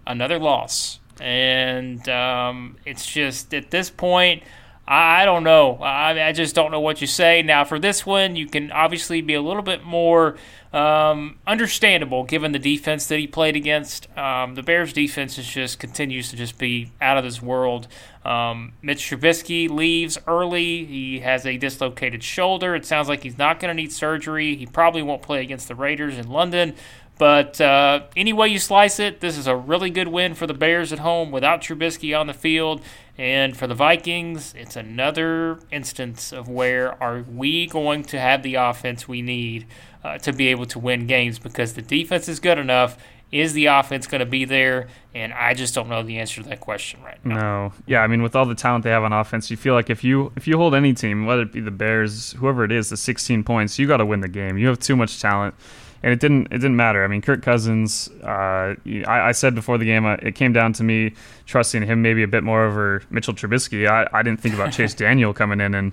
[0.06, 4.42] another loss, and um, it's just at this point
[4.88, 5.78] I don't know.
[5.78, 7.42] I, I just don't know what you say.
[7.42, 10.36] Now, for this one, you can obviously be a little bit more
[10.72, 14.06] um, understandable given the defense that he played against.
[14.16, 17.88] Um, the Bears' defense is just continues to just be out of this world.
[18.24, 20.84] Um, Mitch Trubisky leaves early.
[20.84, 22.76] He has a dislocated shoulder.
[22.76, 24.54] It sounds like he's not going to need surgery.
[24.54, 26.76] He probably won't play against the Raiders in London.
[27.18, 30.54] But uh, any way you slice it, this is a really good win for the
[30.54, 32.82] Bears at home without Trubisky on the field.
[33.18, 38.56] And for the Vikings, it's another instance of where are we going to have the
[38.56, 39.66] offense we need
[40.04, 42.98] uh, to be able to win games because the defense is good enough.
[43.32, 44.88] Is the offense going to be there?
[45.14, 47.34] And I just don't know the answer to that question right now.
[47.34, 49.90] No, yeah, I mean, with all the talent they have on offense, you feel like
[49.90, 52.90] if you if you hold any team, whether it be the Bears, whoever it is,
[52.90, 54.58] the 16 points, you got to win the game.
[54.58, 55.54] You have too much talent,
[56.02, 57.04] and it didn't it didn't matter.
[57.04, 58.08] I mean, Kirk Cousins.
[58.22, 61.14] Uh, I, I, said before the game, uh, it came down to me
[61.46, 63.88] trusting him maybe a bit more over Mitchell Trubisky.
[63.88, 65.92] I, I didn't think about Chase Daniel coming in and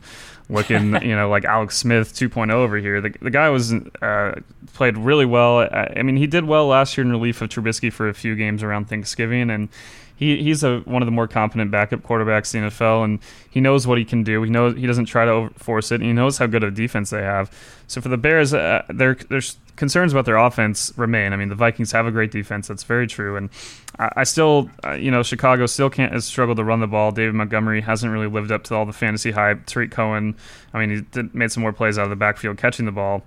[0.50, 3.02] looking, you know, like Alex Smith 2.0 over here.
[3.02, 4.40] The, the guy was uh,
[4.74, 5.60] played really well.
[5.60, 8.36] I, I, mean, he did well last year in relief of Trubisky for a few
[8.36, 9.70] games around Thanksgiving, and
[10.16, 13.60] he, he's a, one of the more competent backup quarterbacks in the NFL, and he
[13.60, 14.42] knows what he can do.
[14.44, 15.96] He knows he doesn't try to force it.
[15.96, 17.52] And he knows how good of a defense they have.
[17.88, 21.34] So for the Bears, uh, there's concerns about their offense remain.
[21.34, 22.68] I mean, the Vikings have a great defense.
[22.68, 23.50] That's very true, and
[24.00, 27.12] I, I still, uh, you know, Chicago still can't has struggled to run the ball.
[27.12, 29.66] David Montgomery hasn't really lived up to all the fantasy hype.
[29.66, 30.36] Tarik Cohen,
[30.74, 33.24] I mean, he did, made some more plays out of the backfield catching the ball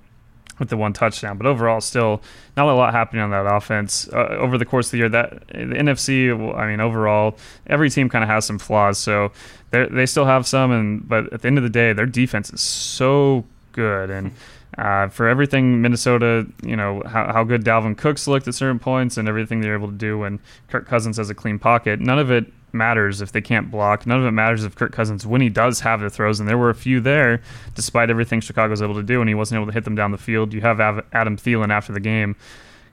[0.59, 1.37] with the one touchdown.
[1.37, 2.23] But overall, still
[2.57, 5.09] not a lot happening on that offense uh, over the course of the year.
[5.09, 7.37] That the NFC, I mean, overall,
[7.67, 8.99] every team kind of has some flaws.
[8.99, 9.33] So
[9.71, 12.61] they still have some, and but at the end of the day, their defense is
[12.61, 14.33] so good and.
[14.79, 19.17] Uh, for everything Minnesota, you know how, how good Dalvin Cooks looked at certain points
[19.17, 22.01] and everything they're able to do when Kirk Cousins has a clean pocket.
[22.01, 24.07] None of it matters if they can't block.
[24.07, 26.59] None of it matters if Kirk Cousins, when he does have the throws, and there
[26.59, 27.41] were a few there,
[27.75, 30.19] despite everything Chicago's able to do, and he wasn't able to hit them down the
[30.19, 30.53] field.
[30.53, 32.37] You have Adam Thielen after the game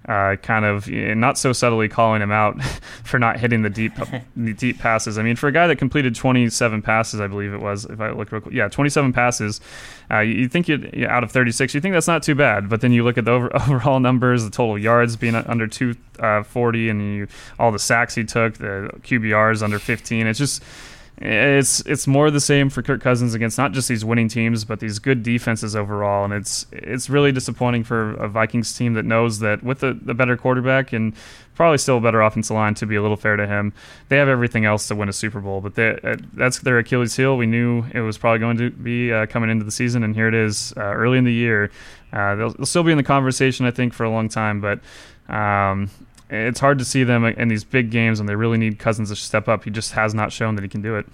[0.08, 2.62] uh, kind of not so subtly calling him out
[3.04, 3.94] for not hitting the deep
[4.36, 5.18] the deep passes.
[5.18, 8.12] I mean, for a guy that completed 27 passes, I believe it was, if I
[8.12, 9.62] look real quick, yeah, 27 passes.
[10.12, 12.92] Uh, you think you out of 36, you think that's not too bad, but then
[12.92, 17.02] you look at the over, overall numbers, the total yards being under 240, uh, and
[17.02, 17.28] you,
[17.58, 20.28] all the sacks he took, the QBRs under 15.
[20.28, 20.62] It's just
[21.26, 24.82] it's it's more the same for Kirk Cousins against not just these winning teams, but
[24.82, 26.26] these good defenses overall.
[26.26, 30.36] And it's it's really disappointing for a Vikings team that knows that with the better
[30.36, 31.14] quarterback and
[31.56, 33.72] probably still a better offensive line to be a little fair to him,
[34.10, 35.62] they have everything else to win a Super Bowl.
[35.62, 37.38] But they, uh, that's their Achilles heel.
[37.38, 40.28] We knew it was probably going to be uh, coming into the season, and here
[40.28, 41.72] it is uh, early in the year.
[42.12, 44.80] Uh, they'll, they'll, still be in the conversation, I think, for a long time, but.
[45.34, 45.90] Um,
[46.34, 49.16] it's hard to see them in these big games when they really need Cousins to
[49.16, 49.64] step up.
[49.64, 51.06] He just has not shown that he can do it.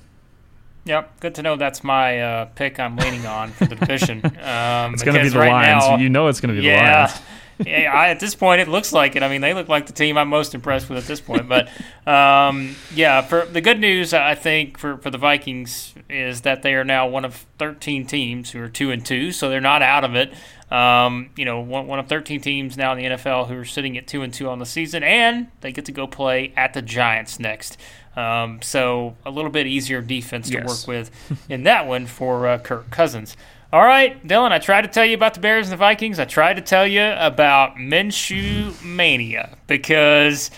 [0.86, 4.22] Yep, good to know that's my uh, pick I'm leaning on for the division.
[4.40, 5.86] Um, it's going to be the right Lions.
[5.86, 7.22] Now, you know it's going to be yeah, the Lions.
[7.68, 9.22] yeah, I, at this point, it looks like it.
[9.22, 11.50] I mean, they look like the team I'm most impressed with at this point.
[11.50, 11.70] But
[12.08, 16.74] um, yeah, for the good news, I think for, for the Vikings is that they
[16.74, 20.04] are now one of 13 teams who are two and two, so they're not out
[20.04, 20.34] of it.
[20.72, 23.98] Um, you know, one, one of 13 teams now in the NFL who are sitting
[23.98, 26.82] at two and two on the season, and they get to go play at the
[26.82, 27.78] Giants next.
[28.16, 30.68] Um, so a little bit easier defense to yes.
[30.68, 31.12] work with
[31.50, 33.36] in that one for uh, Kirk Cousins.
[33.72, 36.18] All right, Dylan, I tried to tell you about the Bears and the Vikings.
[36.18, 40.50] I tried to tell you about Minshew Mania because,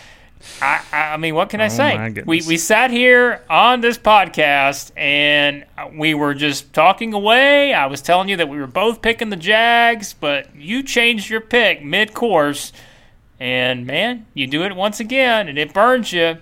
[0.62, 2.24] I, I mean, what can I oh say?
[2.26, 7.74] We, we sat here on this podcast and we were just talking away.
[7.74, 11.42] I was telling you that we were both picking the Jags, but you changed your
[11.42, 12.74] pick mid course.
[13.40, 16.38] And man, you do it once again and it burns you.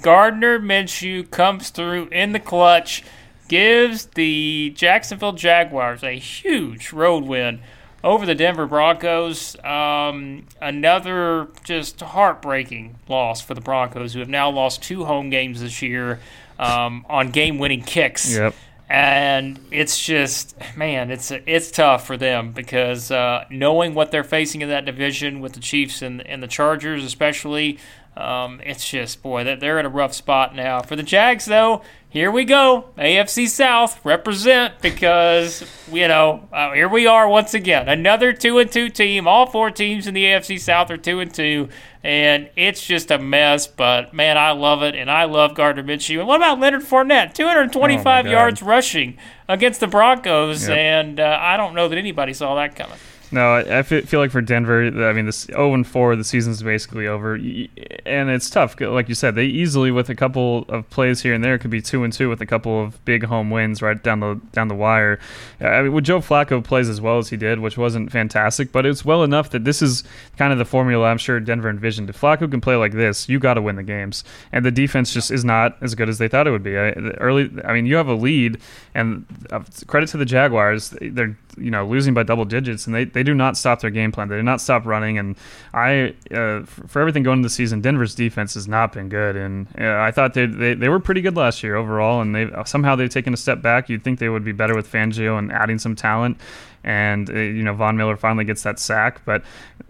[0.00, 3.02] Gardner Minshew comes through in the clutch
[3.48, 7.60] gives the Jacksonville Jaguars a huge road win
[8.04, 9.56] over the Denver Broncos.
[9.64, 15.60] Um, another just heartbreaking loss for the Broncos, who have now lost two home games
[15.60, 16.20] this year
[16.58, 18.36] um, on game-winning kicks.
[18.36, 18.54] Yep.
[18.90, 24.60] And it's just, man, it's it's tough for them because uh, knowing what they're facing
[24.60, 27.78] in that division with the Chiefs and, and the Chargers, especially,
[28.16, 30.82] um, it's just, boy, that they're in a rough spot now.
[30.82, 32.90] For the Jags, though, here we go.
[32.96, 37.88] AFC South represent because, you know, uh, here we are once again.
[37.88, 39.26] Another 2 and 2 team.
[39.26, 41.68] All four teams in the AFC South are 2 and 2.
[42.04, 44.94] And it's just a mess, but man, I love it.
[44.94, 46.20] And I love Gardner Minshew.
[46.20, 47.34] And what about Leonard Fournette?
[47.34, 50.68] 225 oh yards rushing against the Broncos.
[50.68, 50.78] Yep.
[50.78, 52.98] And uh, I don't know that anybody saw that coming.
[53.34, 57.08] No, I feel like for Denver, I mean, this 0 and 4, the season's basically
[57.08, 58.80] over, and it's tough.
[58.80, 61.82] Like you said, they easily, with a couple of plays here and there, could be
[61.82, 64.76] 2 and 2 with a couple of big home wins right down the down the
[64.76, 65.18] wire.
[65.60, 68.86] I mean, with Joe Flacco plays as well as he did, which wasn't fantastic, but
[68.86, 70.04] it's well enough that this is
[70.38, 72.10] kind of the formula I'm sure Denver envisioned.
[72.10, 74.22] If Flacco can play like this, you got to win the games,
[74.52, 76.76] and the defense just is not as good as they thought it would be.
[76.76, 78.60] Early, I mean, you have a lead,
[78.94, 83.04] and uh, credit to the Jaguars, they're you know losing by double digits, and they,
[83.04, 84.28] they do not stop their game plan.
[84.28, 85.18] They do not stop running.
[85.18, 85.36] And
[85.72, 89.68] I uh, for, everything going into the season, Denver's defense has not been good, and
[89.78, 92.96] uh, I thought they, they they were pretty good last year overall, and they somehow
[92.96, 93.88] they've taken a step back.
[93.88, 96.38] You'd think they would be better with Fangio and adding some talent.
[96.84, 99.24] and uh, you know Von Miller finally gets that sack.
[99.24, 99.42] But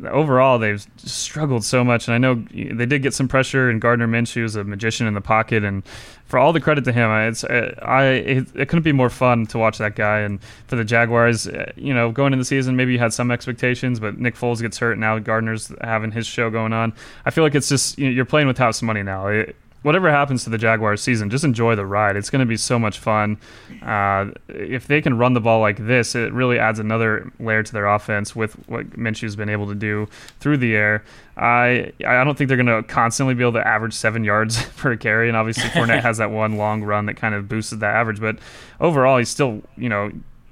[0.03, 3.70] overall, they've struggled so much, and I know they did get some pressure.
[3.70, 5.82] And Gardner Minshew is a magician in the pocket, and
[6.26, 9.47] for all the credit to him, it's uh, I it, it, couldn't be more fun
[9.47, 10.20] to watch that guy.
[10.20, 13.30] And for the Jaguars, uh, you know, going into the season, maybe you had some
[13.30, 15.18] expectations, but Nick Foles gets hurt now.
[15.18, 16.92] Gardner's having his show going on.
[17.24, 19.28] I feel like it's just you know, you're playing with house money now.
[19.28, 22.16] It, whatever happens to the Jaguars season, just enjoy the ride.
[22.16, 23.39] It's going to be so much fun.
[23.82, 27.70] Uh, if they can run the ball like this, it really adds another layer to
[27.70, 30.09] their offense with what Minshew's been able to do
[30.41, 31.05] through the air.
[31.37, 34.97] I I don't think they're going to constantly be able to average seven yards per
[34.97, 38.20] carry, and obviously Fournette has that one long run that kind of boosted that average.
[38.20, 38.39] But
[38.80, 40.11] overall, he's still you know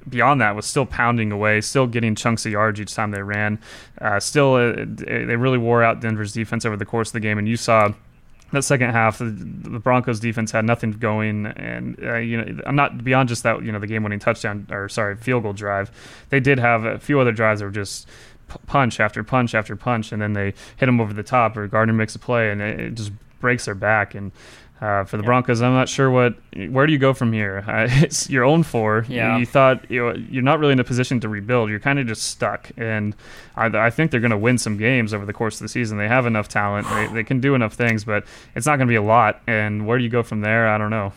[0.08, 3.58] beyond that was still pounding away, still getting chunks of yards each time they ran.
[4.00, 7.38] Uh, still, uh, they really wore out Denver's defense over the course of the game,
[7.38, 7.92] and you saw
[8.52, 13.02] that second half, the, Broncos defense had nothing going, and uh, you know, I'm not
[13.02, 15.90] beyond just that, you know, the game-winning touchdown or sorry, field goal drive.
[16.28, 18.08] They did have a few other drives that were just
[18.66, 21.94] punch after punch after punch, and then they hit them over the top, or Gardner
[21.94, 24.14] makes a play, and it, it just breaks their back.
[24.14, 24.32] And
[24.82, 25.62] uh, for the Broncos.
[25.62, 26.34] I'm not sure what.
[26.56, 27.64] Where do you go from here?
[27.72, 29.06] Uh, it's your own four.
[29.08, 29.38] Yeah.
[29.38, 31.70] You thought you know, you're not really in a position to rebuild.
[31.70, 33.16] You're kind of just stuck, and
[33.56, 35.96] I, I think they're going to win some games over the course of the season.
[35.96, 36.86] They have enough talent.
[36.90, 38.24] They, they can do enough things, but
[38.54, 39.40] it's not going to be a lot.
[39.46, 40.68] And where do you go from there?
[40.68, 41.12] I don't know.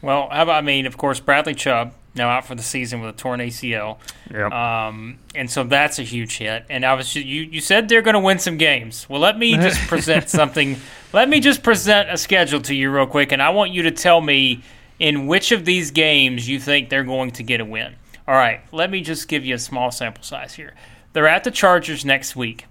[0.00, 3.14] Well, how about I mean, of course, Bradley Chubb now out for the season with
[3.14, 3.98] a torn ACL.
[4.30, 4.52] Yep.
[4.52, 6.64] Um, and so that's a huge hit.
[6.68, 9.08] And I was you you said they're going to win some games.
[9.08, 10.76] Well, let me just present something.
[11.12, 13.90] Let me just present a schedule to you real quick, and I want you to
[13.90, 14.62] tell me
[14.98, 17.94] in which of these games you think they're going to get a win.
[18.26, 20.74] All right, let me just give you a small sample size here.
[21.12, 22.66] They're at the Chargers next week.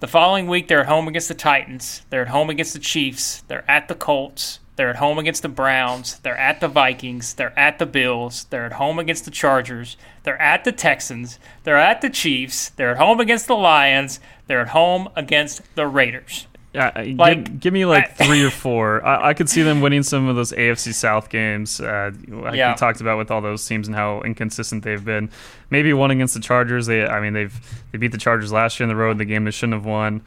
[0.00, 2.02] The following week, they're at home against the Titans.
[2.10, 3.42] They're at home against the Chiefs.
[3.48, 4.58] They're at the Colts.
[4.76, 6.18] They're at home against the Browns.
[6.20, 7.34] They're at the Vikings.
[7.34, 8.44] They're at the Bills.
[8.44, 9.96] They're at home against the Chargers.
[10.22, 11.38] They're at the Texans.
[11.64, 12.70] They're at the Chiefs.
[12.70, 14.18] They're at home against the Lions.
[14.46, 16.46] They're at home against the Raiders.
[16.74, 19.04] Yeah, uh, like, give, give, me like I, three or four.
[19.04, 21.80] I, I, could see them winning some of those AFC South games.
[21.80, 22.72] Uh, like yeah.
[22.72, 25.28] we talked about with all those teams and how inconsistent they've been.
[25.68, 26.86] Maybe one against the Chargers.
[26.86, 29.18] They, I mean, they've they beat the Chargers last year in the road.
[29.18, 30.22] The game they shouldn't have won.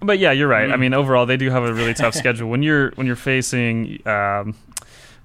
[0.00, 0.64] But yeah, you're right.
[0.64, 0.72] Mm-hmm.
[0.72, 2.48] I mean, overall, they do have a really tough schedule.
[2.48, 4.54] When you're when you're facing um,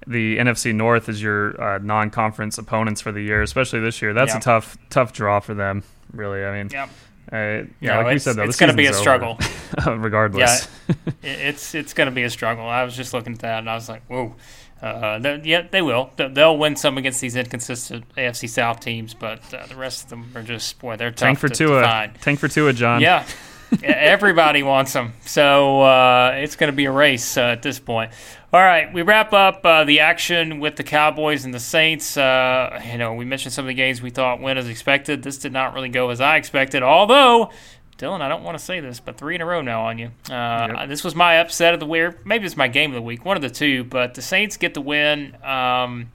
[0.06, 4.34] the NFC North as your uh, non-conference opponents for the year, especially this year, that's
[4.34, 5.82] a tough tough draw for them.
[6.12, 6.88] Really, I mean, yep.
[7.32, 9.38] Uh, yeah, no, like we said, though, it's going to be a struggle,
[9.86, 10.68] regardless.
[10.88, 12.66] Yeah, it's it's going to be a struggle.
[12.66, 14.34] I was just looking at that and I was like, whoa.
[14.82, 16.10] Uh, yeah, they will.
[16.16, 20.30] They'll win some against these inconsistent AFC South teams, but uh, the rest of them
[20.34, 21.80] are just boy, they're tough Tank for to, Tua.
[21.80, 22.20] To find.
[22.20, 23.00] Tank for Tua, John.
[23.00, 23.24] Yeah,
[23.82, 25.12] Everybody wants them.
[25.24, 28.12] So uh, it's going to be a race uh, at this point.
[28.52, 32.16] All right, we wrap up uh, the action with the Cowboys and the Saints.
[32.16, 35.24] Uh, you know, we mentioned some of the games we thought went as expected.
[35.24, 37.50] This did not really go as I expected, although.
[37.96, 40.10] Dylan, I don't want to say this, but three in a row now on you.
[40.28, 40.88] Uh, yep.
[40.88, 42.26] This was my upset of the week.
[42.26, 43.84] Maybe it's my game of the week, one of the two.
[43.84, 45.36] But the Saints get the win.
[45.44, 46.10] Um,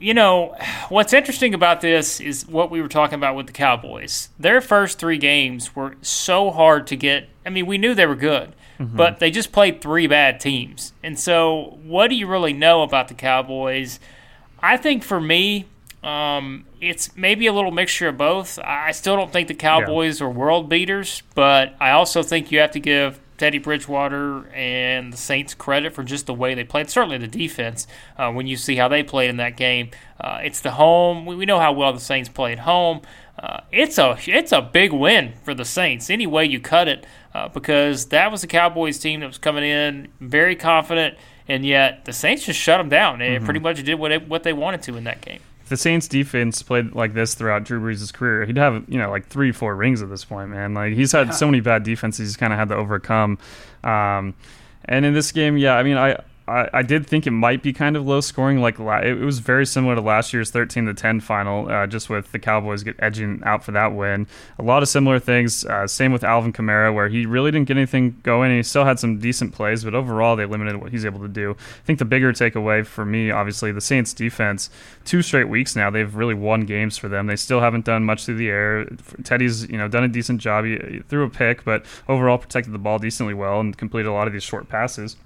[0.00, 0.56] you know,
[0.88, 4.28] what's interesting about this is what we were talking about with the Cowboys.
[4.38, 7.28] Their first three games were so hard to get.
[7.44, 8.96] I mean, we knew they were good, mm-hmm.
[8.96, 10.92] but they just played three bad teams.
[11.02, 13.98] And so, what do you really know about the Cowboys?
[14.60, 15.66] I think for me,
[16.02, 18.58] um, it's maybe a little mixture of both.
[18.60, 20.26] I still don't think the Cowboys yeah.
[20.26, 25.16] are world beaters, but I also think you have to give Teddy Bridgewater and the
[25.16, 26.90] Saints credit for just the way they played.
[26.90, 27.86] Certainly the defense,
[28.18, 29.90] uh, when you see how they played in that game.
[30.20, 31.24] Uh, it's the home.
[31.24, 33.02] We, we, know how well the Saints play at home.
[33.38, 36.10] Uh, it's a it's a big win for the Saints.
[36.10, 39.62] Any way you cut it, uh, because that was the Cowboys team that was coming
[39.62, 41.16] in very confident,
[41.46, 43.20] and yet the Saints just shut them down.
[43.20, 43.44] They mm-hmm.
[43.44, 46.62] pretty much did what it, what they wanted to in that game the Saints defense
[46.62, 50.02] played like this throughout Drew Brees' career, he'd have you know like three, four rings
[50.02, 50.74] at this point, man.
[50.74, 51.32] Like he's had yeah.
[51.32, 53.38] so many bad defenses, he's kind of had to overcome.
[53.84, 54.34] Um,
[54.84, 56.18] and in this game, yeah, I mean, I
[56.48, 58.60] I, I, did think it might be kind of low scoring.
[58.60, 62.32] Like it was very similar to last year's 13 to 10 final, uh, just with
[62.32, 64.26] the Cowboys get edging out for that win.
[64.58, 65.64] A lot of similar things.
[65.64, 68.50] Uh, same with Alvin Kamara, where he really didn't get anything going.
[68.56, 71.52] he still had some decent plays, but overall they limited what he's able to do.
[71.52, 74.70] I think the bigger takeaway for me, obviously, the Saints defense.
[75.04, 77.26] Two straight weeks now, they've really won games for them.
[77.26, 78.86] They still haven't done much through the air.
[79.24, 80.64] Teddy's you know done a decent job.
[80.64, 84.12] He, he threw a pick, but overall protected the ball decently well and completed a
[84.12, 85.16] lot of these short passes.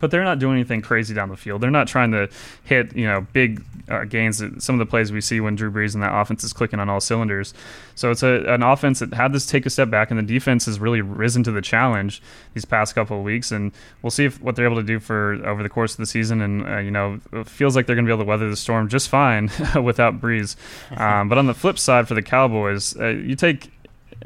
[0.00, 1.60] But they're not doing anything crazy down the field.
[1.60, 2.28] They're not trying to
[2.64, 4.42] hit you know big uh, gains.
[4.62, 6.88] Some of the plays we see when Drew Brees and that offense is clicking on
[6.88, 7.54] all cylinders.
[7.94, 10.66] So it's a, an offense that had this take a step back, and the defense
[10.66, 12.22] has really risen to the challenge
[12.54, 13.50] these past couple of weeks.
[13.50, 13.72] And
[14.02, 16.40] we'll see if, what they're able to do for over the course of the season.
[16.40, 18.56] And uh, you know, it feels like they're going to be able to weather the
[18.56, 19.50] storm just fine
[19.82, 20.56] without Brees.
[20.98, 23.70] Um, but on the flip side, for the Cowboys, uh, you take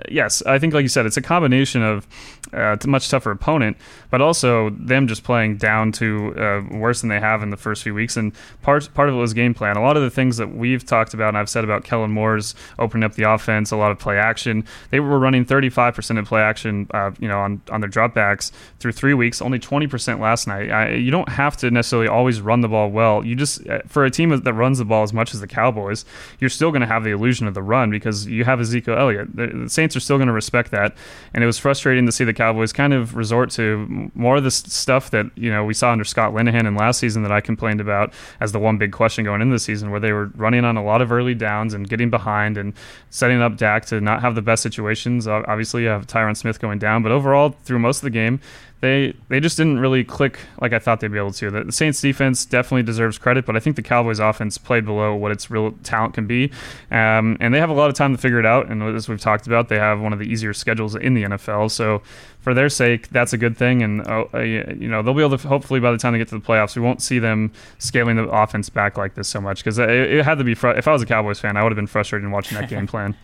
[0.08, 2.06] yes, I think like you said, it's a combination of
[2.52, 3.76] uh, a much tougher opponent,
[4.10, 7.82] but also them just playing down to uh, worse than they have in the first
[7.82, 8.16] few weeks.
[8.16, 8.32] And
[8.62, 9.76] part part of it was game plan.
[9.76, 12.54] A lot of the things that we've talked about and I've said about Kellen Moore's
[12.78, 14.64] opening up the offense, a lot of play action.
[14.90, 18.92] They were running 35% of play action, uh, you know, on on their dropbacks through
[18.92, 20.70] three weeks, only 20% last night.
[20.70, 23.24] I, you don't have to necessarily always run the ball well.
[23.24, 26.04] You just uh, for a team that runs the ball as much as the Cowboys,
[26.38, 29.34] you're still going to have the illusion of the run because you have Ezekiel Elliott.
[29.36, 30.94] The, the Saints are still going to respect that.
[31.34, 34.50] And it was frustrating to see the Cowboys kind of resort to more of the
[34.52, 37.80] stuff that you know we saw under Scott Linehan in last season that I complained
[37.80, 40.76] about as the one big question going into the season, where they were running on
[40.76, 42.74] a lot of early downs and getting behind and
[43.10, 45.26] setting up Dak to not have the best situations.
[45.26, 48.38] Obviously, you have Tyron Smith going down, but overall through most of the game,
[48.82, 51.50] they they just didn't really click like I thought they'd be able to.
[51.52, 55.30] The, Saints defense definitely deserves credit, but I think the Cowboys offense played below what
[55.30, 56.50] its real talent can be,
[56.90, 58.68] um, and they have a lot of time to figure it out.
[58.68, 61.70] And as we've talked about, they have one of the easier schedules in the NFL.
[61.70, 62.02] So
[62.40, 65.38] for their sake, that's a good thing, and uh, uh you know they'll be able
[65.38, 68.16] to hopefully by the time they get to the playoffs, we won't see them scaling
[68.16, 70.54] the offense back like this so much because it, it, had to be.
[70.54, 72.68] Fr- if I was a Cowboys fan, I would have been frustrated in watching that
[72.74, 73.16] game plan.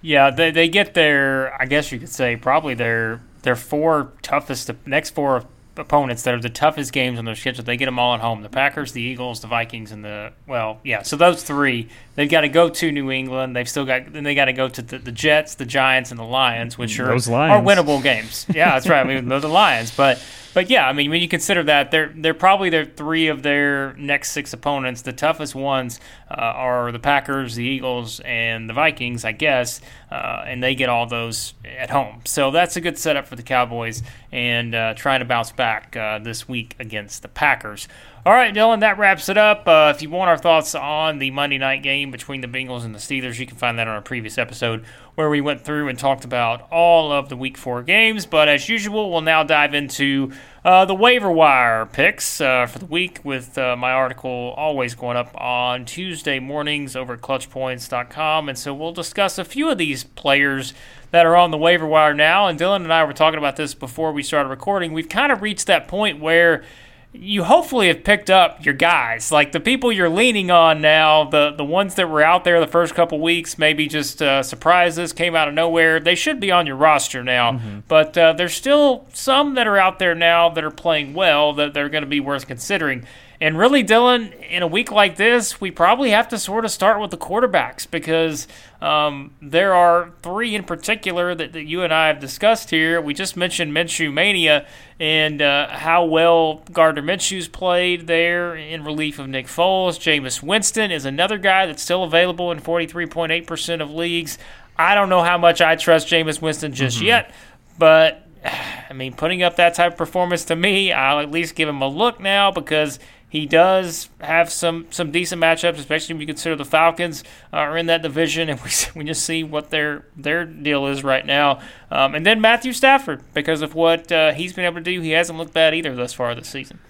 [0.00, 4.66] Yeah, they they get their I guess you could say probably their their four toughest,
[4.66, 5.44] the next four
[5.76, 7.64] opponents that are the toughest games on their schedule.
[7.64, 10.80] They get them all at home: the Packers, the Eagles, the Vikings, and the well,
[10.84, 11.02] yeah.
[11.02, 11.88] So those three,
[12.20, 13.56] they've got to go to New England.
[13.56, 16.20] They've still got then they got to go to the, the, Jets, the Giants, and
[16.20, 18.46] the Lions, which are those are winnable games.
[18.60, 19.00] Yeah, that's right.
[19.00, 22.12] I mean, they're the Lions, but but yeah, I mean, when you consider that, they're
[22.14, 25.02] they're probably their three of their next six opponents.
[25.02, 25.98] The toughest ones
[26.30, 30.90] uh, are the Packers, the Eagles, and the Vikings, I guess, uh, and they get
[30.90, 32.20] all those at home.
[32.26, 34.02] So that's a good setup for the Cowboys
[34.32, 37.88] and uh, trying to bounce back uh, this week against the Packers.
[38.26, 39.66] All right, Dylan, that wraps it up.
[39.66, 42.94] Uh, if you want our thoughts on the Monday night game between the Bengals and
[42.94, 45.98] the Steelers, you can find that on our previous episode where we went through and
[45.98, 48.26] talked about all of the week four games.
[48.26, 50.32] But as usual, we'll now dive into
[50.66, 55.16] uh, the waiver wire picks uh, for the week with uh, my article always going
[55.16, 58.50] up on Tuesday mornings over at clutchpoints.com.
[58.50, 60.74] And so we'll discuss a few of these players
[61.10, 62.48] that are on the waiver wire now.
[62.48, 64.92] And Dylan and I were talking about this before we started recording.
[64.92, 66.64] We've kind of reached that point where
[67.12, 71.50] you hopefully have picked up your guys, like the people you're leaning on now, the
[71.50, 75.34] the ones that were out there the first couple weeks, maybe just uh, surprises came
[75.34, 75.98] out of nowhere.
[75.98, 77.80] They should be on your roster now, mm-hmm.
[77.88, 81.74] but uh, there's still some that are out there now that are playing well that
[81.74, 83.04] they're going to be worth considering.
[83.42, 87.00] And really, Dylan, in a week like this, we probably have to sort of start
[87.00, 88.46] with the quarterbacks because
[88.82, 93.00] um, there are three in particular that, that, you and I have discussed here.
[93.00, 94.66] We just mentioned Minshew Mania
[94.98, 99.98] and uh, how well Gardner Minshew's played there in relief of Nick Foles.
[99.98, 104.36] Jameis Winston is another guy that's still available in 43.8% of leagues.
[104.76, 107.06] I don't know how much I trust Jameis Winston just mm-hmm.
[107.06, 107.34] yet,
[107.78, 111.68] but I mean, putting up that type of performance to me, I'll at least give
[111.68, 112.98] him a look now because
[113.30, 117.22] he does have some some decent matchups, especially when you consider the Falcons
[117.52, 121.24] are in that division, and we, we just see what their their deal is right
[121.24, 121.60] now.
[121.92, 125.12] Um, and then Matthew Stafford, because of what uh, he's been able to do, he
[125.12, 126.80] hasn't looked bad either thus far this season.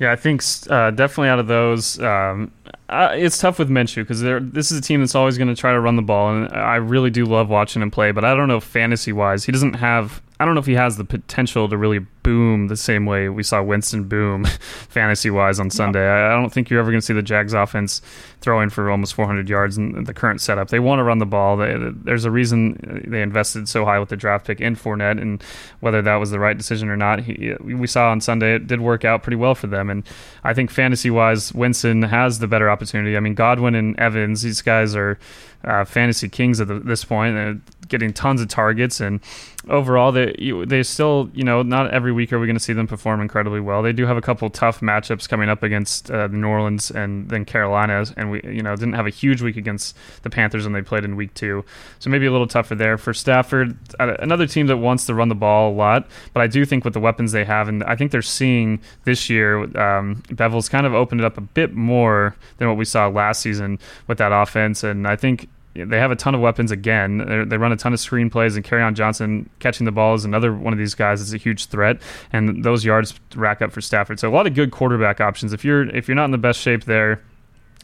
[0.00, 2.52] Yeah, I think uh, definitely out of those, um,
[2.90, 5.72] uh, it's tough with Minshew because this is a team that's always going to try
[5.72, 8.10] to run the ball, and I really do love watching him play.
[8.10, 10.96] But I don't know fantasy wise, he doesn't have I don't know if he has
[10.96, 14.44] the potential to really boom the same way we saw Winston boom
[14.88, 16.04] fantasy wise on Sunday.
[16.04, 16.26] No.
[16.26, 18.02] I, don't think you're ever going to see the Jags offense
[18.40, 20.68] throwing for almost 400 yards in the current setup.
[20.68, 21.56] They want to run the ball.
[21.56, 25.40] They, there's a reason they invested so high with the draft pick in Fournette, and
[25.78, 28.80] whether that was the right decision or not, he, we saw on Sunday it did
[28.80, 29.88] work out pretty well for them.
[29.88, 30.02] And
[30.42, 33.16] I think fantasy wise, Winston has the better opportunity.
[33.16, 35.16] I mean, Godwin and Evans, these guys are
[35.64, 37.34] uh, fantasy kings at the, this point.
[37.34, 39.20] They're getting tons of targets, and
[39.68, 40.34] overall, they
[40.66, 43.60] they still you know not every week are we going to see them perform incredibly
[43.60, 43.82] well.
[43.82, 47.44] They do have a couple tough matchups coming up against uh, New Orleans and then
[47.44, 50.82] Carolina, and we you know didn't have a huge week against the Panthers when they
[50.82, 51.64] played in week two,
[52.00, 53.78] so maybe a little tougher there for Stafford.
[54.00, 56.84] Uh, another team that wants to run the ball a lot, but I do think
[56.84, 60.86] with the weapons they have, and I think they're seeing this year, um, Bevell's kind
[60.86, 64.32] of opened it up a bit more than what we saw last season with that
[64.32, 65.48] offense, and I think
[65.84, 67.18] they have a ton of weapons again.
[67.18, 70.24] They're, they run a ton of screen plays, and Kerryon Johnson catching the ball is
[70.24, 72.00] another one of these guys that's a huge threat,
[72.32, 74.20] and those yards rack up for Stafford.
[74.20, 75.52] So a lot of good quarterback options.
[75.52, 77.22] If you're if you're not in the best shape there,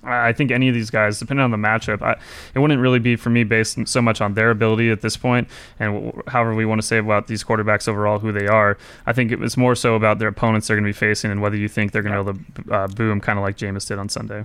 [0.05, 2.18] I think any of these guys, depending on the matchup, I,
[2.55, 5.49] it wouldn't really be for me based so much on their ability at this point,
[5.78, 8.76] and however we want to say about these quarterbacks overall, who they are.
[9.07, 11.40] I think it was more so about their opponents they're going to be facing and
[11.40, 13.86] whether you think they're going to be able to uh, boom, kind of like Jameis
[13.86, 14.45] did on Sunday.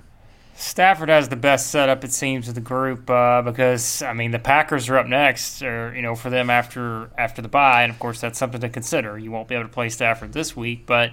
[0.59, 4.39] Stafford has the best setup, it seems, of the group uh, because I mean the
[4.39, 7.99] Packers are up next, or you know, for them after after the bye, and of
[7.99, 9.19] course that's something to consider.
[9.19, 11.11] You won't be able to play Stafford this week, but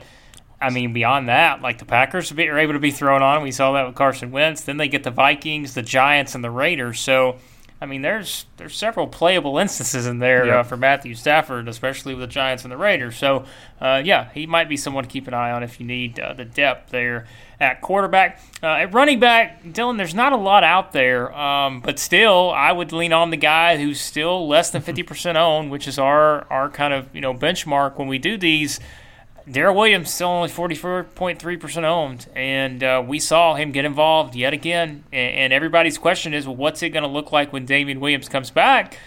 [0.62, 3.42] I mean, beyond that, like the Packers are able to be thrown on.
[3.42, 4.62] We saw that with Carson Wentz.
[4.62, 6.98] Then they get the Vikings, the Giants, and the Raiders.
[6.98, 7.36] So,
[7.82, 10.54] I mean, there's there's several playable instances in there yep.
[10.54, 13.16] uh, for Matthew Stafford, especially with the Giants and the Raiders.
[13.16, 13.44] So,
[13.78, 16.32] uh, yeah, he might be someone to keep an eye on if you need uh,
[16.32, 17.26] the depth there
[17.60, 18.40] at quarterback.
[18.62, 22.72] Uh, at running back, Dylan, there's not a lot out there, um, but still, I
[22.72, 26.70] would lean on the guy who's still less than 50% owned, which is our our
[26.70, 28.80] kind of you know benchmark when we do these.
[29.50, 35.04] Darrel Williams still only 44.3% owned, and uh, we saw him get involved yet again.
[35.12, 38.26] And, and everybody's question is, well, what's it going to look like when Damien Williams
[38.26, 38.98] comes back?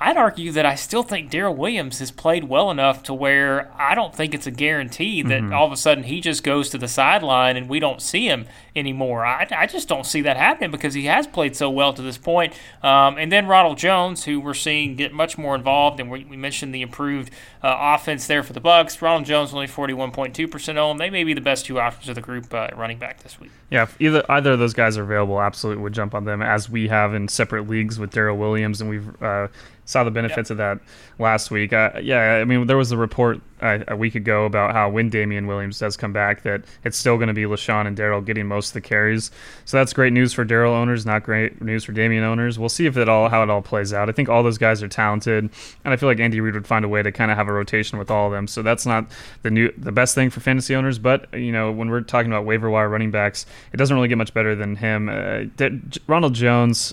[0.00, 3.96] I'd argue that I still think Darrel Williams has played well enough to where I
[3.96, 5.52] don't think it's a guarantee that mm-hmm.
[5.52, 8.46] all of a sudden he just goes to the sideline and we don't see him
[8.76, 9.26] anymore.
[9.26, 12.16] I, I just don't see that happening because he has played so well to this
[12.16, 12.54] point.
[12.82, 16.36] Um, and then Ronald Jones, who we're seeing get much more involved, and we, we
[16.36, 17.32] mentioned the improved
[17.62, 19.02] uh, offense there for the Bucs.
[19.02, 21.00] Ronald Jones only 41.2% owned.
[21.00, 23.50] They may be the best two options of the group uh, running back this week.
[23.70, 26.70] Yeah, if either either of those guys are available, absolutely would jump on them as
[26.70, 29.48] we have in separate leagues with Darrel Williams, and we've uh,
[29.88, 30.50] saw the benefits yep.
[30.50, 30.80] of that
[31.18, 31.72] last week.
[31.72, 35.08] Uh, yeah, I mean, there was a report uh, a week ago about how when
[35.08, 38.46] Damien Williams does come back, that it's still going to be LeSean and Darrel getting
[38.46, 39.30] most of the carries.
[39.64, 42.58] So that's great news for Darrel owners, not great news for Damien owners.
[42.58, 44.10] We'll see if it all how it all plays out.
[44.10, 45.48] I think all those guys are talented,
[45.84, 47.52] and I feel like Andy Reid would find a way to kind of have a
[47.52, 48.46] rotation with all of them.
[48.46, 49.10] So that's not
[49.40, 52.44] the new the best thing for fantasy owners, but you know when we're talking about
[52.44, 55.08] waiver wire running backs, it doesn't really get much better than him.
[55.08, 55.68] Uh,
[56.06, 56.92] Ronald Jones.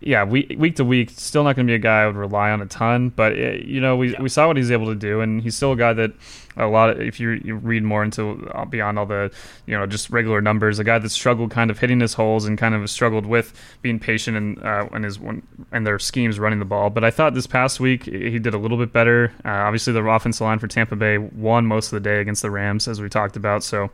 [0.00, 2.50] Yeah, week week to week, still not going to be a guy I would rely
[2.50, 3.10] on a ton.
[3.10, 4.20] But it, uh, you know, we, yeah.
[4.20, 6.12] we saw what he's able to do, and he's still a guy that
[6.56, 6.90] a lot.
[6.90, 9.30] Of, if you, you read more into uh, beyond all the
[9.66, 12.58] you know just regular numbers, a guy that struggled kind of hitting his holes and
[12.58, 15.18] kind of struggled with being patient and uh, and his
[15.72, 16.90] and their schemes running the ball.
[16.90, 19.32] But I thought this past week he did a little bit better.
[19.44, 22.50] Uh, obviously, the offensive line for Tampa Bay won most of the day against the
[22.50, 23.62] Rams, as we talked about.
[23.62, 23.90] So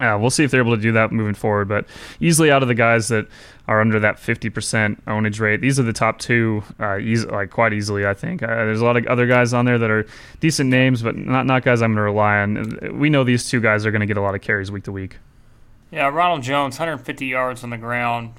[0.00, 1.68] uh, we'll see if they're able to do that moving forward.
[1.68, 1.86] But
[2.20, 3.26] easily out of the guys that
[3.68, 6.98] are under that 50% ownage rate, these are the top two, uh,
[7.30, 8.06] like quite easily.
[8.06, 10.06] I think uh, there's a lot of other guys on there that are
[10.40, 12.98] decent names, but not not guys I'm going to rely on.
[12.98, 14.92] We know these two guys are going to get a lot of carries week to
[14.92, 15.18] week.
[15.90, 18.34] Yeah, Ronald Jones, 150 yards on the ground.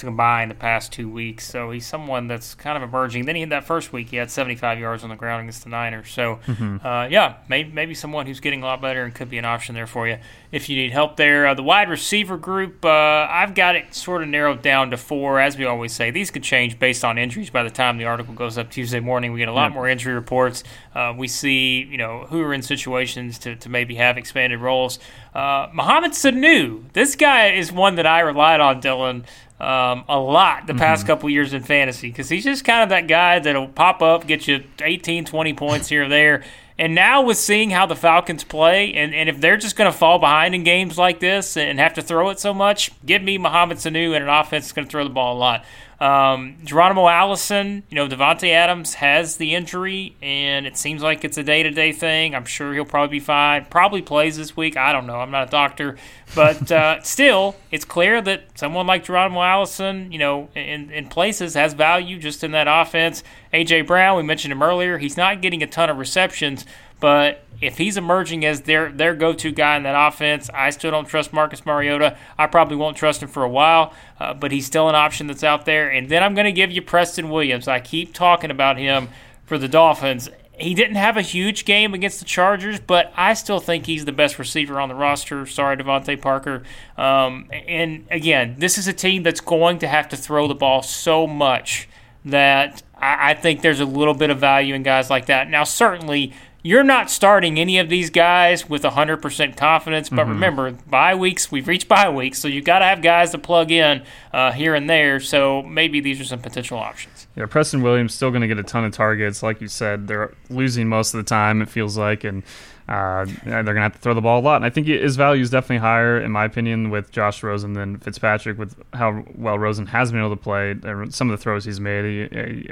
[0.00, 1.46] To combine the past two weeks.
[1.46, 3.26] So he's someone that's kind of emerging.
[3.26, 5.68] Then he had that first week, he had 75 yards on the ground against the
[5.68, 6.10] Niners.
[6.10, 6.86] So, mm-hmm.
[6.86, 9.74] uh, yeah, maybe, maybe someone who's getting a lot better and could be an option
[9.74, 10.16] there for you
[10.52, 11.46] if you need help there.
[11.46, 15.38] Uh, the wide receiver group, uh, I've got it sort of narrowed down to four.
[15.38, 18.32] As we always say, these could change based on injuries by the time the article
[18.32, 19.34] goes up Tuesday morning.
[19.34, 20.64] We get a lot more injury reports.
[20.94, 24.98] Uh, we see, you know, who are in situations to, to maybe have expanded roles.
[25.34, 29.24] Uh, Mohamed Sanu, this guy is one that I relied on, Dylan
[29.60, 31.06] um, a lot the past mm-hmm.
[31.08, 34.48] couple years in fantasy because he's just kind of that guy that'll pop up, get
[34.48, 36.42] you 18, 20 points here or there.
[36.78, 39.96] And now with seeing how the Falcons play, and, and if they're just going to
[39.96, 43.36] fall behind in games like this and have to throw it so much, give me
[43.36, 45.64] Mohamed Sanu and an offense that's going to throw the ball a lot.
[46.00, 51.36] Um, Geronimo Allison, you know, Davante Adams has the injury, and it seems like it's
[51.36, 52.34] a day to day thing.
[52.34, 53.66] I'm sure he'll probably be fine.
[53.66, 54.78] Probably plays this week.
[54.78, 55.16] I don't know.
[55.16, 55.98] I'm not a doctor.
[56.34, 61.52] But uh, still, it's clear that someone like Geronimo Allison, you know, in, in places
[61.52, 63.22] has value just in that offense.
[63.52, 63.82] A.J.
[63.82, 64.96] Brown, we mentioned him earlier.
[64.96, 66.64] He's not getting a ton of receptions,
[67.00, 70.90] but if he's emerging as their their go to guy in that offense, I still
[70.90, 72.16] don't trust Marcus Mariota.
[72.38, 75.44] I probably won't trust him for a while, uh, but he's still an option that's
[75.44, 75.90] out there.
[75.90, 77.68] And then I'm going to give you Preston Williams.
[77.68, 79.08] I keep talking about him
[79.44, 80.30] for the Dolphins.
[80.58, 84.12] He didn't have a huge game against the Chargers, but I still think he's the
[84.12, 85.46] best receiver on the roster.
[85.46, 86.62] Sorry, DeVante Parker.
[86.98, 90.82] Um, and again, this is a team that's going to have to throw the ball
[90.82, 91.88] so much
[92.26, 95.48] that I think there's a little bit of value in guys like that.
[95.48, 100.08] Now, certainly you're not starting any of these guys with 100% confidence.
[100.08, 100.30] But mm-hmm.
[100.30, 103.70] remember, bye weeks, we've reached bye weeks, so you've got to have guys to plug
[103.70, 104.02] in
[104.32, 105.20] uh, here and there.
[105.20, 107.26] So maybe these are some potential options.
[107.36, 109.42] Yeah, Preston Williams still going to get a ton of targets.
[109.42, 111.62] Like you said, they're losing most of the time.
[111.62, 112.42] It feels like, and
[112.90, 114.56] uh, they're going to have to throw the ball a lot.
[114.56, 117.98] And I think his value is definitely higher, in my opinion, with Josh Rosen than
[117.98, 118.58] Fitzpatrick.
[118.58, 120.74] With how well Rosen has been able to play,
[121.10, 122.28] some of the throws he's made.
[122.28, 122.70] He,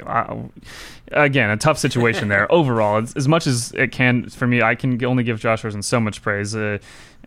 [1.13, 2.97] again, a tough situation there overall.
[2.97, 6.21] As much as it can for me, I can only give Josh Rosen so much
[6.21, 6.53] praise.
[6.53, 6.79] Uh,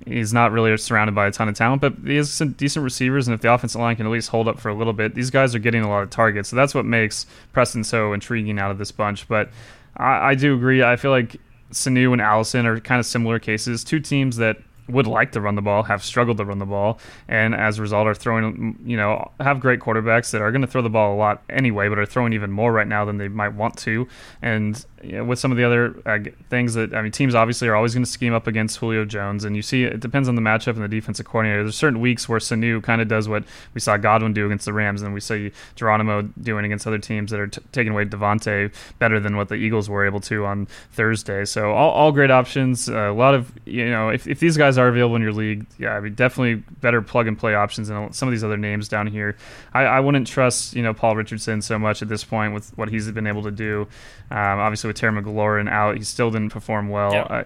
[0.04, 3.26] he's not really surrounded by a ton of talent, but he has some decent receivers.
[3.26, 5.30] And if the offensive line can at least hold up for a little bit, these
[5.30, 6.50] guys are getting a lot of targets.
[6.50, 9.26] So that's what makes Preston so intriguing out of this bunch.
[9.28, 9.48] But
[9.96, 10.82] I, I do agree.
[10.82, 11.40] I feel like
[11.72, 13.84] Sanu and Allison are kind of similar cases.
[13.84, 14.58] Two teams that
[14.88, 17.82] would like to run the ball, have struggled to run the ball, and as a
[17.82, 20.90] result are throwing, mm, you know, have great quarterbacks that are going to throw the
[20.90, 23.76] ball a lot anyway, but are throwing even more right now than they might want
[23.78, 24.06] to.
[24.42, 26.18] And you know, with some of the other uh,
[26.48, 29.44] things that I mean, teams obviously are always going to scheme up against Julio Jones,
[29.44, 31.62] and you see it depends on the matchup and the defensive coordinator.
[31.64, 34.72] There's certain weeks where Sanu kind of does what we saw Godwin do against the
[34.72, 38.72] Rams, and we see Geronimo doing against other teams that are t- taking away Davante
[38.98, 41.44] better than what the Eagles were able to on Thursday.
[41.44, 42.88] So all, all great options.
[42.88, 45.66] Uh, a lot of you know, if, if these guys are available in your league,
[45.78, 48.88] yeah, I mean, definitely better plug and play options than some of these other names
[48.88, 49.36] down here.
[49.74, 52.88] I, I wouldn't trust you know Paul Richardson so much at this point with what
[52.88, 53.88] he's been able to do.
[54.30, 57.12] Um, obviously with Terry McLaurin out, he still didn't perform well.
[57.12, 57.22] Yeah.
[57.22, 57.44] Uh,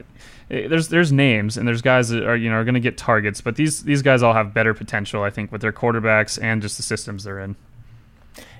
[0.49, 3.41] there's there's names and there's guys that are you know are going to get targets,
[3.41, 6.77] but these these guys all have better potential, I think, with their quarterbacks and just
[6.77, 7.57] the systems they're in.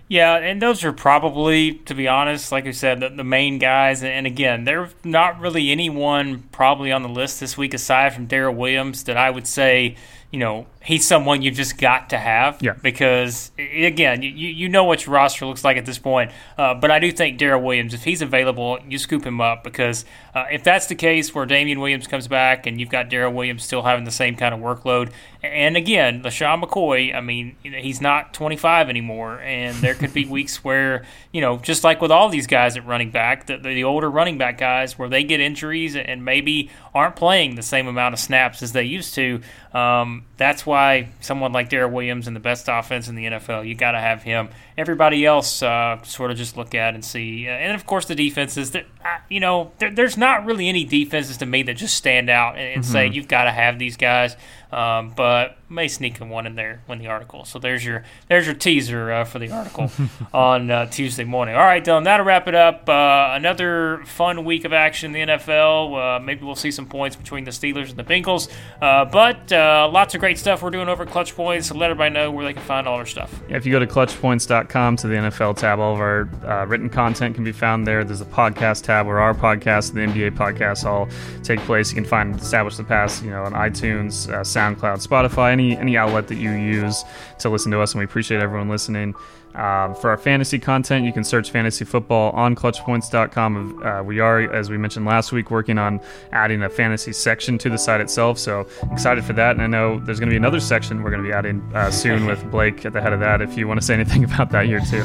[0.09, 4.05] Yeah, and those are probably, to be honest, like I said, the, the main guys.
[4.05, 8.55] And again, there's not really anyone probably on the list this week aside from Darrel
[8.55, 9.97] Williams that I would say,
[10.31, 12.63] you know, he's someone you've just got to have.
[12.63, 12.75] Yeah.
[12.81, 16.31] Because again, you, you know what your roster looks like at this point.
[16.57, 20.05] Uh, but I do think Darrel Williams, if he's available, you scoop him up because
[20.33, 23.65] uh, if that's the case where Damien Williams comes back and you've got Darrel Williams
[23.65, 25.11] still having the same kind of workload,
[25.43, 30.63] and again, LeSean McCoy, I mean, he's not 25 anymore, and there could be weeks
[30.63, 31.05] where
[31.37, 34.39] you know, just like with all these guys at running back, the, the older running
[34.39, 38.63] back guys, where they get injuries and maybe aren't playing the same amount of snaps
[38.63, 39.43] as they used to.
[39.75, 40.76] Um, that's why
[41.21, 44.23] someone like Darrel Williams and the best offense in the NFL, you got to have
[44.23, 44.49] him.
[44.77, 47.49] Everybody else, uh, sort of just look at and see.
[47.49, 48.73] Uh, and of course, the defenses.
[48.73, 52.29] That, uh, you know, there, there's not really any defenses to me that just stand
[52.31, 52.93] out and, and mm-hmm.
[52.93, 54.37] say you've got to have these guys.
[54.73, 57.45] Um, but may sneak in one in there when the article.
[57.45, 59.91] So there's your there's your teaser uh, for the article
[60.35, 61.55] on uh, Tuesday morning.
[61.55, 62.89] All right, Dylan, that'll wrap it up.
[62.89, 66.17] Uh, another fun week of action in the NFL.
[66.17, 68.49] Uh, maybe we'll see some points between the Steelers and the Bengals.
[68.81, 71.69] Uh, but uh, lots of great stuff we're doing over at Clutch Points.
[71.69, 73.41] So let everybody know where they can find all our stuff.
[73.49, 77.35] Yeah, if you go to clutchpoints.com to the NFL tab, all of our written content
[77.35, 78.05] can be found there.
[78.05, 81.09] There's a podcast tab where our podcast, and the NBA podcast, all
[81.43, 81.91] take place.
[81.91, 86.29] You can find Establish the Pass, you know, on iTunes, SoundCloud, Spotify, any any outlet
[86.29, 87.05] that you use
[87.41, 89.15] to listen to us, and we appreciate everyone listening.
[89.57, 93.83] Um, for our fantasy content, you can search fantasy football on clutchpoints.com.
[93.83, 95.99] Uh, we are, as we mentioned last week, working on
[96.33, 98.39] adding a fantasy section to the site itself.
[98.39, 99.53] So excited for that.
[99.53, 101.91] And I know there's going to be another section we're going to be adding uh,
[101.91, 103.41] soon with Blake at the head of that.
[103.41, 105.05] If you want to say anything about that year, too.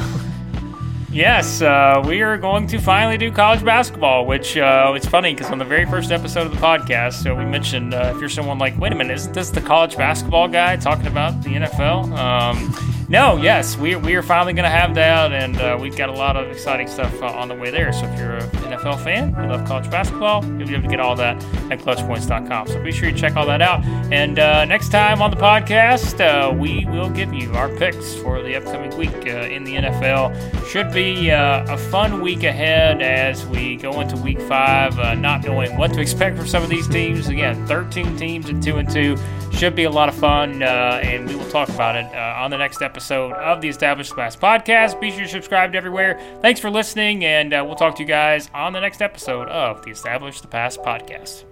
[1.12, 5.50] Yes, uh, we are going to finally do college basketball, which uh, it's funny because
[5.50, 8.58] on the very first episode of the podcast, so we mentioned uh, if you're someone
[8.58, 12.16] like, wait a minute, isn't this the college basketball guy talking about the NFL?
[12.16, 16.08] Um, no, yes, we, we are finally going to have that, and uh, we've got
[16.08, 17.92] a lot of exciting stuff uh, on the way there.
[17.92, 20.98] So if you're an NFL fan, you love college basketball, you'll be able to get
[20.98, 21.36] all that
[21.70, 22.68] at clutchpoints.com.
[22.68, 23.84] So be sure you check all that out.
[24.10, 28.42] And uh, next time on the podcast, uh, we will give you our picks for
[28.42, 30.66] the upcoming week uh, in the NFL.
[30.68, 35.76] Should be uh, a fun week ahead as we go into week five, not knowing
[35.76, 37.28] what to expect from some of these teams.
[37.28, 39.18] Again, 13 teams at 2 and 2.
[39.52, 42.80] Should be a lot of fun, and we will talk about it on the next
[42.80, 45.00] episode episode of the Established Pass podcast.
[45.00, 46.20] Be sure to subscribe everywhere.
[46.40, 49.84] Thanks for listening, and uh, we'll talk to you guys on the next episode of
[49.84, 51.51] the Established the Pass podcast.